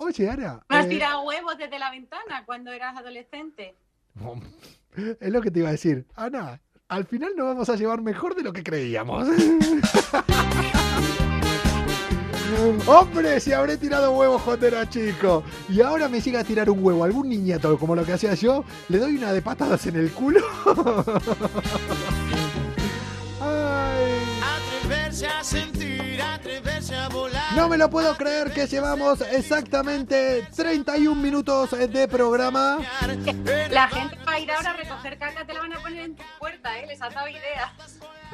Oye, 0.01 0.29
Ara. 0.29 0.63
¿No 0.69 0.77
has 0.77 0.85
eh, 0.85 0.89
tirado 0.89 1.23
huevos 1.23 1.57
desde 1.57 1.77
la 1.77 1.91
ventana 1.91 2.45
cuando 2.45 2.71
eras 2.71 2.97
adolescente? 2.97 3.75
Es 4.95 5.31
lo 5.31 5.41
que 5.41 5.51
te 5.51 5.59
iba 5.59 5.69
a 5.69 5.73
decir. 5.73 6.05
Ana, 6.15 6.59
al 6.87 7.05
final 7.05 7.33
nos 7.37 7.45
vamos 7.47 7.69
a 7.69 7.75
llevar 7.75 8.01
mejor 8.01 8.33
de 8.35 8.41
lo 8.43 8.51
que 8.51 8.63
creíamos. 8.63 9.27
Hombre, 12.87 13.39
si 13.39 13.53
habré 13.53 13.77
tirado 13.77 14.11
huevos 14.11 14.41
cuando 14.41 14.65
era 14.65 14.89
chico 14.89 15.43
y 15.69 15.81
ahora 15.81 16.09
me 16.09 16.19
llega 16.19 16.39
a 16.39 16.43
tirar 16.43 16.69
un 16.69 16.83
huevo 16.83 17.03
algún 17.03 17.29
niñato 17.29 17.77
como 17.77 17.95
lo 17.95 18.03
que 18.03 18.13
hacía 18.13 18.33
yo, 18.33 18.65
le 18.89 18.97
doy 18.97 19.15
una 19.17 19.31
de 19.31 19.41
patadas 19.41 19.85
en 19.85 19.95
el 19.97 20.11
culo. 20.11 20.41
Ay. 23.39 24.21
Atreverse 24.81 25.27
a 25.27 25.43
sentir, 25.43 25.78
a. 25.78 25.78
No 27.55 27.67
me 27.67 27.77
lo 27.77 27.89
puedo 27.89 28.15
creer 28.15 28.51
que 28.51 28.67
llevamos 28.67 29.21
exactamente 29.21 30.47
31 30.55 31.21
minutos 31.21 31.71
de 31.71 32.07
programa. 32.07 32.79
La 33.71 33.87
gente 33.87 34.17
va 34.25 34.33
a 34.33 34.39
ir 34.39 34.51
ahora 34.51 34.71
a 34.71 34.73
recoger 34.77 35.17
caca, 35.17 35.45
te 35.45 35.53
la 35.53 35.59
van 35.59 35.73
a 35.73 35.79
poner 35.79 36.05
en 36.05 36.15
tu 36.15 36.23
puerta, 36.39 36.79
¿eh? 36.79 36.87
Les 36.87 37.01
has 37.01 37.13
dado 37.13 37.27
idea. 37.27 37.73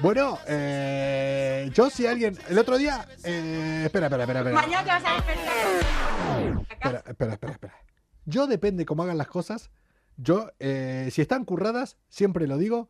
Bueno, 0.02 0.38
eh, 0.48 1.70
yo 1.74 1.90
si 1.90 2.06
alguien... 2.06 2.38
El 2.50 2.60
otro 2.60 2.78
día... 2.78 3.06
eh, 3.24 3.84
espera, 3.86 4.08
espera, 4.08 4.24
espera, 4.24 4.40
espera. 4.40 4.62
Mañana 4.62 4.84
te 4.84 4.90
vas 4.90 5.04
a 5.06 5.14
despertar. 5.16 6.66
Espera, 6.70 7.04
espera, 7.08 7.34
espera, 7.34 7.52
espera. 7.54 7.74
Yo 8.26 8.48
depende 8.48 8.86
cómo 8.86 9.04
hagan 9.04 9.18
las 9.18 9.28
cosas. 9.28 9.70
Yo, 10.18 10.52
eh, 10.60 11.10
si 11.12 11.22
están 11.22 11.46
curradas, 11.46 11.98
siempre 12.10 12.48
lo 12.48 12.58
digo, 12.58 12.90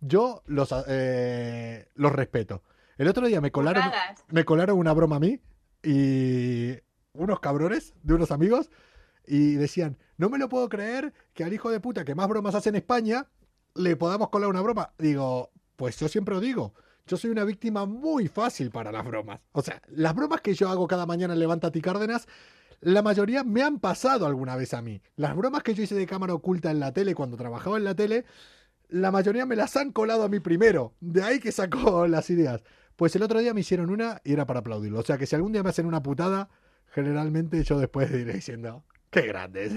yo 0.00 0.42
los, 0.46 0.74
eh, 0.88 1.88
los 1.94 2.12
respeto. 2.12 2.62
El 2.98 3.08
otro 3.08 3.26
día 3.26 3.40
me 3.40 3.52
colaron, 3.52 3.84
me 4.28 4.44
colaron 4.44 4.78
una 4.78 4.92
broma 4.92 5.16
a 5.16 5.20
mí 5.20 5.40
y 5.84 6.74
unos 7.12 7.40
cabrones 7.40 7.94
de 8.02 8.14
unos 8.14 8.32
amigos 8.32 8.70
y 9.24 9.54
decían, 9.54 9.98
no 10.16 10.28
me 10.28 10.38
lo 10.38 10.48
puedo 10.48 10.68
creer 10.68 11.14
que 11.32 11.44
al 11.44 11.52
hijo 11.52 11.70
de 11.70 11.78
puta 11.78 12.04
que 12.04 12.16
más 12.16 12.28
bromas 12.28 12.56
hace 12.56 12.70
en 12.70 12.76
España 12.76 13.28
le 13.74 13.94
podamos 13.94 14.30
colar 14.30 14.50
una 14.50 14.62
broma. 14.62 14.92
Digo, 14.98 15.52
pues 15.76 15.98
yo 15.98 16.08
siempre 16.08 16.34
lo 16.34 16.40
digo. 16.40 16.74
Yo 17.06 17.16
soy 17.16 17.30
una 17.30 17.44
víctima 17.44 17.86
muy 17.86 18.26
fácil 18.26 18.70
para 18.70 18.90
las 18.90 19.04
bromas. 19.04 19.40
O 19.52 19.62
sea, 19.62 19.80
las 19.88 20.14
bromas 20.14 20.40
que 20.40 20.54
yo 20.54 20.68
hago 20.68 20.88
cada 20.88 21.06
mañana 21.06 21.34
en 21.34 21.40
Levántate 21.40 21.78
y 21.78 21.82
Cárdenas, 21.82 22.26
la 22.80 23.02
mayoría 23.02 23.44
me 23.44 23.62
han 23.62 23.78
pasado 23.78 24.26
alguna 24.26 24.56
vez 24.56 24.74
a 24.74 24.82
mí. 24.82 25.00
Las 25.16 25.36
bromas 25.36 25.62
que 25.62 25.74
yo 25.74 25.84
hice 25.84 25.94
de 25.94 26.06
cámara 26.06 26.34
oculta 26.34 26.70
en 26.70 26.80
la 26.80 26.92
tele 26.92 27.14
cuando 27.14 27.36
trabajaba 27.36 27.76
en 27.76 27.84
la 27.84 27.94
tele, 27.94 28.24
la 28.88 29.10
mayoría 29.10 29.46
me 29.46 29.56
las 29.56 29.76
han 29.76 29.92
colado 29.92 30.24
a 30.24 30.28
mí 30.28 30.40
primero. 30.40 30.94
De 31.00 31.22
ahí 31.22 31.38
que 31.38 31.52
sacó 31.52 32.06
las 32.08 32.28
ideas. 32.30 32.62
Pues 32.98 33.14
el 33.14 33.22
otro 33.22 33.38
día 33.38 33.54
me 33.54 33.60
hicieron 33.60 33.90
una 33.90 34.20
y 34.24 34.32
era 34.32 34.44
para 34.44 34.58
aplaudirlo. 34.58 34.98
O 34.98 35.04
sea 35.04 35.16
que 35.16 35.24
si 35.24 35.36
algún 35.36 35.52
día 35.52 35.62
me 35.62 35.70
hacen 35.70 35.86
una 35.86 36.02
putada, 36.02 36.48
generalmente 36.92 37.62
yo 37.62 37.78
después 37.78 38.12
diré 38.12 38.32
diciendo, 38.32 38.82
qué 39.08 39.22
grandes. 39.22 39.72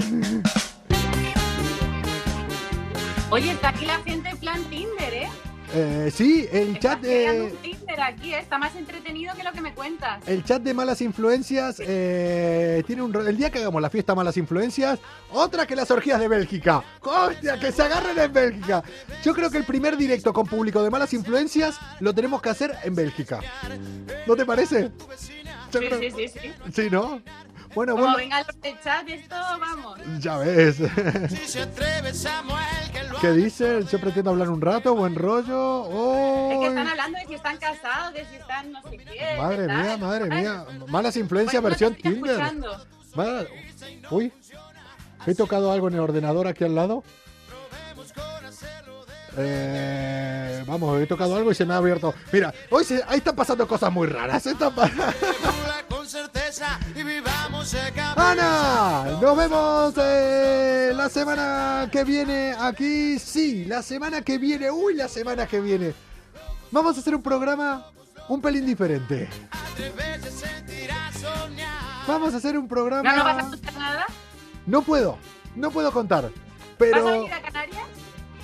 Oye, 3.30 3.52
está 3.52 3.70
aquí 3.70 3.86
la 3.86 4.00
gente 4.00 4.30
en 4.30 4.38
plan 4.38 4.64
Tinder, 4.72 5.14
¿eh? 5.14 5.30
Eh, 5.76 6.10
sí, 6.12 6.48
el 6.52 6.80
chat 6.80 7.00
creando 7.00 7.56
aquí, 8.00 8.34
¿eh? 8.34 8.40
Está 8.40 8.58
más 8.58 8.76
entretenido 8.76 9.34
que 9.36 9.44
lo 9.44 9.52
que 9.52 9.62
me 9.62 9.74
cuentas. 9.74 10.26
El 10.28 10.44
chat 10.44 10.62
de 10.62 10.74
malas 10.74 11.02
influencias 11.02 11.78
eh, 11.80 12.84
tiene 12.88 13.02
un 13.02 13.16
el 13.16 13.38
día 13.38 13.50
que 13.50 13.60
hagamos 13.60 13.82
la 13.82 13.90
fiesta 13.90 14.16
malas 14.16 14.38
influencias, 14.38 15.00
otra 15.32 15.66
que 15.68 15.76
las 15.76 15.92
orgías 15.92 16.20
de 16.20 16.28
Bélgica. 16.28 16.84
¡Hostia, 17.02 17.60
que 17.60 17.72
se 17.72 17.82
agarren 17.84 18.18
en 18.18 18.32
Bélgica! 18.34 18.84
Yo 19.24 19.34
creo 19.34 19.50
que 19.50 19.58
el 19.58 19.66
primer 19.66 19.98
directo 19.98 20.32
con 20.34 20.46
público 20.48 20.82
de 20.84 20.90
malas 20.90 21.14
influencias 21.14 21.78
lo 22.00 22.14
tenemos 22.14 22.42
que 22.42 22.50
hacer 22.50 22.76
en 22.84 22.96
Bélgica. 22.96 23.40
¿No 24.28 24.36
te 24.36 24.46
parece? 24.46 24.92
Sí, 25.72 25.78
creo- 25.80 26.00
sí, 26.00 26.12
sí, 26.12 26.28
sí. 26.28 26.52
Sí, 26.74 26.90
¿no? 26.90 27.22
Bueno, 27.74 27.94
Como 27.94 28.04
bueno, 28.04 28.18
vengan 28.18 28.44
los 28.46 28.60
del 28.62 28.80
chat, 28.82 29.08
esto, 29.08 29.36
vamos. 29.60 30.00
ya 30.20 30.38
ves. 30.38 30.76
Si 31.30 31.36
se 31.48 31.62
atreve 31.62 32.14
Samuel, 32.14 32.66
que 32.92 33.04
lo 33.04 33.20
¿Qué 33.20 33.32
dice? 33.32 33.84
Yo 33.90 34.00
pretendo 34.00 34.32
hablar 34.32 34.50
un 34.50 34.60
rato, 34.62 34.94
buen 34.96 35.16
rollo. 35.16 35.84
Es 35.84 35.90
que 35.90 35.96
¡Oh! 35.96 36.68
están 36.68 36.88
hablando 36.88 37.18
de 37.20 37.26
si 37.28 37.34
están 37.36 37.58
casados, 37.58 38.14
de 38.14 38.26
si 38.26 38.36
están 38.36 38.72
no 38.72 38.82
sé 38.84 38.98
qué. 38.98 39.38
Madre 39.38 39.68
mía, 39.68 39.98
madre 39.98 40.26
mía. 40.30 40.66
Malas 40.88 41.16
influencias 41.16 41.62
pues, 41.62 41.72
versión 41.80 41.96
Tinder. 41.96 42.32
escuchando. 42.32 42.86
Uy, 44.12 44.32
he 45.26 45.36
tocado 45.36 45.72
algo 45.72 45.88
en 45.88 45.94
el 45.96 46.00
ordenador 46.02 46.48
aquí 46.48 46.64
al 46.64 46.76
lado. 46.76 47.04
Eh, 49.38 50.64
vamos, 50.68 51.02
he 51.02 51.08
tocado 51.08 51.36
algo 51.36 51.52
y 51.52 51.56
se 51.56 51.66
me 51.66 51.74
ha 51.74 51.78
abierto. 51.78 52.14
Mira, 52.32 52.54
hoy 52.70 52.84
se- 52.84 53.04
ahí 53.08 53.18
están 53.20 53.36
pasando 53.36 53.68
cosas 53.68 53.92
muy 53.92 54.08
raras. 54.08 54.46
Están 54.46 54.74
pa- 54.76 54.88
regula 54.88 55.86
con 55.90 56.08
certeza 56.08 56.80
y 56.96 57.04
vivamos 57.04 57.72
de 57.72 57.92
cabeza. 57.94 58.32
Ana, 58.32 59.04
nos 59.22 59.38
vemos 59.38 59.94
eh, 59.98 60.92
la 60.96 61.10
semana 61.10 61.90
que 61.92 62.04
viene 62.04 62.54
aquí. 62.60 63.18
Sí, 63.20 63.66
la 63.66 63.82
semana 63.82 64.22
que 64.22 64.38
viene. 64.38 64.70
Uy, 64.72 64.96
la 64.96 65.08
semana 65.08 65.48
que 65.48 65.60
viene. 65.62 65.94
Vamos 66.72 66.98
a 66.98 67.00
hacer 67.00 67.16
un 67.16 67.22
programa 67.24 67.86
un 68.28 68.42
pelín 68.42 68.66
diferente. 68.66 69.30
Vamos 72.08 72.34
a 72.34 72.38
hacer 72.38 72.58
un 72.58 72.68
programa. 72.68 73.10
¿No 73.10 73.16
nos 73.18 73.26
vas 73.26 73.46
a 73.46 73.50
contar 73.50 73.74
nada? 73.76 74.06
No 74.66 74.82
puedo, 74.82 75.18
no 75.56 75.72
puedo 75.72 75.92
contar. 75.92 76.24
¿Vas 76.24 76.32
a 76.32 76.76
Pero. 76.78 77.06
venir 77.06 77.34
a 77.34 77.42
Canarias? 77.42 77.86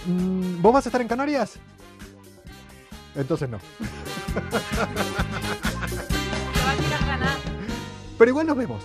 Mm, 0.08 0.62
¿Vos 0.62 0.74
vas 0.74 0.86
a 0.86 0.90
estar 0.90 1.02
en 1.02 1.08
Canarias? 1.08 1.54
Entonces 3.16 3.50
no. 3.50 3.60
Pero 8.18 8.32
igual 8.32 8.48
nos 8.48 8.58
vemos. 8.58 8.82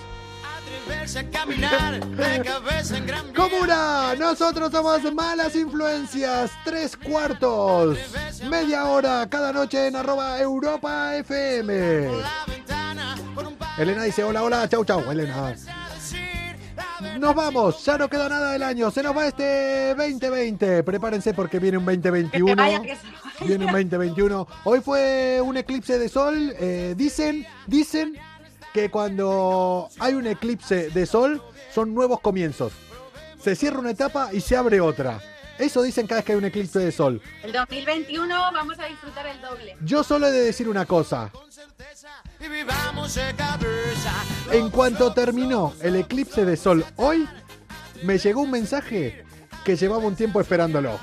A 1.17 1.31
caminar 1.31 2.05
de 2.07 2.43
cabeza 2.43 2.97
en 2.97 3.07
gran 3.07 3.33
vía. 3.33 3.35
Comuna, 3.35 4.15
nosotros 4.19 4.71
somos 4.71 5.13
Malas 5.13 5.55
Influencias, 5.57 6.51
tres 6.65 6.97
cuartos, 6.97 7.99
media 8.49 8.87
hora 8.87 9.27
cada 9.29 9.53
noche 9.53 9.89
en 9.89 9.97
arroba 9.97 10.41
Europa 10.41 11.17
FM. 11.17 12.09
Elena 13.79 14.03
dice 14.05 14.23
hola, 14.25 14.43
hola, 14.43 14.69
chau, 14.69 14.85
chau, 14.85 15.11
Elena. 15.11 15.55
Nos 17.19 17.35
vamos, 17.35 17.85
ya 17.85 17.99
no 17.99 18.09
queda 18.09 18.29
nada 18.29 18.53
del 18.53 18.63
año, 18.63 18.91
se 18.91 19.03
nos 19.03 19.17
va 19.17 19.27
este 19.29 19.95
2020. 19.95 20.83
Prepárense 20.83 21.35
porque 21.35 21.59
viene 21.59 21.79
un 21.79 21.85
Que 21.87 21.93
se 21.93 21.99
2021. 22.01 22.57
vaya, 22.57 22.83
que 22.83 22.97
se 22.97 23.07
vaya. 23.07 23.47
Viene 23.47 23.65
un 23.67 23.73
2021. 23.73 24.49
Hoy 24.65 24.81
fue 24.81 25.41
un 25.43 25.57
eclipse 25.57 25.99
de 25.99 26.09
sol. 26.09 26.55
eh, 26.59 26.95
dicen, 26.97 27.47
dicen 27.67 28.17
que 28.73 28.91
cuando 28.91 29.89
hay 29.99 30.15
un 30.15 30.27
eclipse 30.27 30.91
de 30.91 31.07
sol 31.07 31.43
son 31.75 31.95
nuevos 31.95 32.21
comienzos. 32.21 32.73
Se 33.43 33.57
cierra 33.57 33.81
una 33.81 33.91
etapa 33.91 34.31
y 34.33 34.41
se 34.41 34.57
abre 34.57 34.81
otra. 34.81 35.21
Eso 35.63 35.81
dicen 35.81 36.09
cada 36.09 36.19
vez 36.19 36.25
que 36.25 36.33
hay 36.33 36.39
un 36.39 36.45
eclipse 36.45 36.81
de 36.81 36.91
sol. 36.91 37.23
El 37.41 37.53
2021 37.53 38.35
vamos 38.53 38.77
a 38.81 38.87
disfrutar 38.87 39.29
el 39.29 39.41
doble. 39.41 39.77
Yo 39.85 40.03
solo 40.03 40.27
he 40.27 40.33
de 40.33 40.41
decir 40.41 40.69
una 40.69 40.87
cosa. 40.87 41.31
En 44.51 44.71
cuanto 44.71 45.13
terminó 45.13 45.73
el 45.81 45.95
eclipse 45.95 46.45
de 46.45 46.57
sol 46.57 46.85
hoy, 46.97 47.29
me 48.03 48.19
llegó 48.19 48.41
un 48.41 48.51
mensaje 48.51 49.25
que 49.65 49.77
llevaba 49.77 50.03
un 50.03 50.17
tiempo 50.17 50.41
esperándolo. 50.41 50.99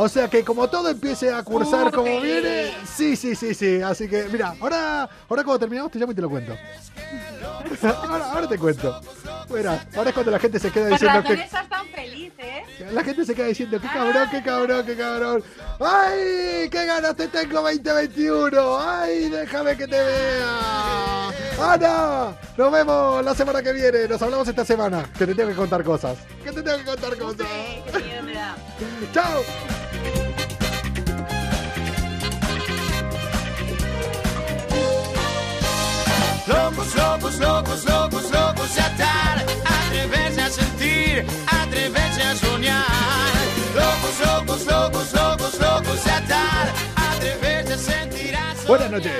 O 0.00 0.08
sea 0.08 0.28
que 0.28 0.44
como 0.44 0.68
todo 0.68 0.90
empiece 0.90 1.32
a 1.32 1.42
cursar 1.42 1.90
como 1.90 2.20
viene, 2.20 2.72
sí, 2.86 3.16
sí, 3.16 3.34
sí, 3.34 3.52
sí. 3.52 3.82
Así 3.82 4.08
que, 4.08 4.28
mira, 4.30 4.54
ahora, 4.60 5.08
ahora 5.28 5.42
cuando 5.42 5.58
terminamos 5.58 5.90
te 5.90 5.98
llamo 5.98 6.12
y 6.12 6.14
te 6.14 6.22
lo 6.22 6.30
cuento. 6.30 6.56
ahora, 7.82 8.32
ahora 8.32 8.48
te 8.48 8.58
cuento. 8.58 9.00
Bueno, 9.48 9.76
ahora 9.96 10.10
es 10.10 10.14
cuando 10.14 10.30
la 10.30 10.38
gente 10.38 10.60
se 10.60 10.70
queda 10.70 10.86
diciendo 10.90 11.20
que. 11.24 11.32
estás 11.32 11.68
tan 11.68 11.88
feliz, 11.88 12.32
¿eh? 12.38 12.64
La 12.92 13.02
gente 13.02 13.24
se 13.24 13.34
queda 13.34 13.46
diciendo, 13.46 13.80
qué 13.80 13.88
cabrón, 13.88 14.28
qué 14.30 14.40
cabrón, 14.40 14.86
qué 14.86 14.96
cabrón. 14.96 15.44
¡Ay! 15.80 16.68
¡Qué 16.70 16.86
ganas 16.86 17.16
te 17.16 17.26
tengo 17.26 17.60
2021! 17.60 18.78
¡Ay! 18.78 19.28
¡Déjame 19.30 19.76
que 19.76 19.88
te 19.88 20.00
vea! 20.00 21.28
¡Ana! 21.60 22.36
Nos 22.56 22.70
vemos 22.70 23.24
la 23.24 23.34
semana 23.34 23.62
que 23.62 23.72
viene. 23.72 24.06
Nos 24.06 24.22
hablamos 24.22 24.46
esta 24.46 24.64
semana. 24.64 25.10
Que 25.18 25.26
te 25.26 25.34
tengo 25.34 25.50
que 25.50 25.56
contar 25.56 25.82
cosas. 25.82 26.18
Que 26.44 26.52
te 26.52 26.62
tengo 26.62 26.78
que 26.78 26.84
contar 26.84 27.18
cosas. 27.18 27.48
Sí, 27.48 27.82
qué 27.92 27.98
miedo 27.98 28.22
me 28.22 28.34
da. 28.34 28.56
¡Chao! 29.12 29.42
Locos, 36.48 36.94
locos, 36.94 37.38
locos, 37.38 37.84
locos, 37.84 38.30
locos 38.30 38.78
atar, 38.78 39.44
atreverse 39.66 40.40
a 40.40 40.48
sentir, 40.48 41.26
atreverse 41.46 42.22
a 42.22 42.34
soñar. 42.36 43.34
Locos, 43.74 44.18
locos, 44.26 44.64
locos, 44.64 45.12
locos, 45.12 45.60
locos 45.60 46.06
atar, 46.06 46.72
atreverse 46.96 47.74
a 47.74 47.76
sentir, 47.76 48.34
a 48.34 48.54
soñar. 48.54 48.66
Buenas 48.66 48.90
noches. 48.90 49.12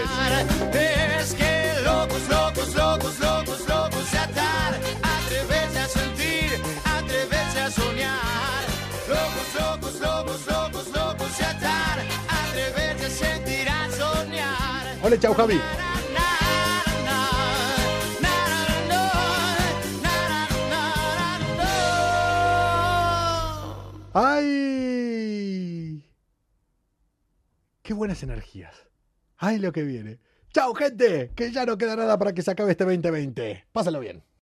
Es 0.72 1.34
que 1.34 1.74
locos, 1.84 2.22
locos, 2.30 2.74
locos, 2.74 3.18
locos, 3.20 3.60
locos 3.68 4.14
atar, 4.14 4.80
atreverse 5.02 5.78
a 5.80 5.86
sentir, 5.86 6.62
atreverse 6.96 7.60
a 7.60 7.70
soñar. 7.70 8.62
Locos, 9.06 9.48
locos, 9.60 10.00
locos, 10.00 10.46
locos, 10.46 10.86
locos 10.94 11.40
atar, 11.42 11.98
atreverse 12.42 13.04
a 13.04 13.10
sentir, 13.10 13.68
a 13.68 13.90
soñar. 13.90 14.96
Hola, 15.02 15.18
chau, 15.20 15.34
Javi. 15.34 15.60
¡Ay! 24.20 26.04
¡Qué 27.82 27.94
buenas 27.94 28.20
energías! 28.24 28.74
¡Ay, 29.36 29.60
lo 29.60 29.70
que 29.70 29.84
viene! 29.84 30.18
¡Chao, 30.52 30.74
gente! 30.74 31.30
Que 31.36 31.52
ya 31.52 31.64
no 31.64 31.78
queda 31.78 31.94
nada 31.94 32.18
para 32.18 32.32
que 32.32 32.42
se 32.42 32.50
acabe 32.50 32.72
este 32.72 32.82
2020. 32.84 33.66
Pásalo 33.70 34.00
bien. 34.00 34.24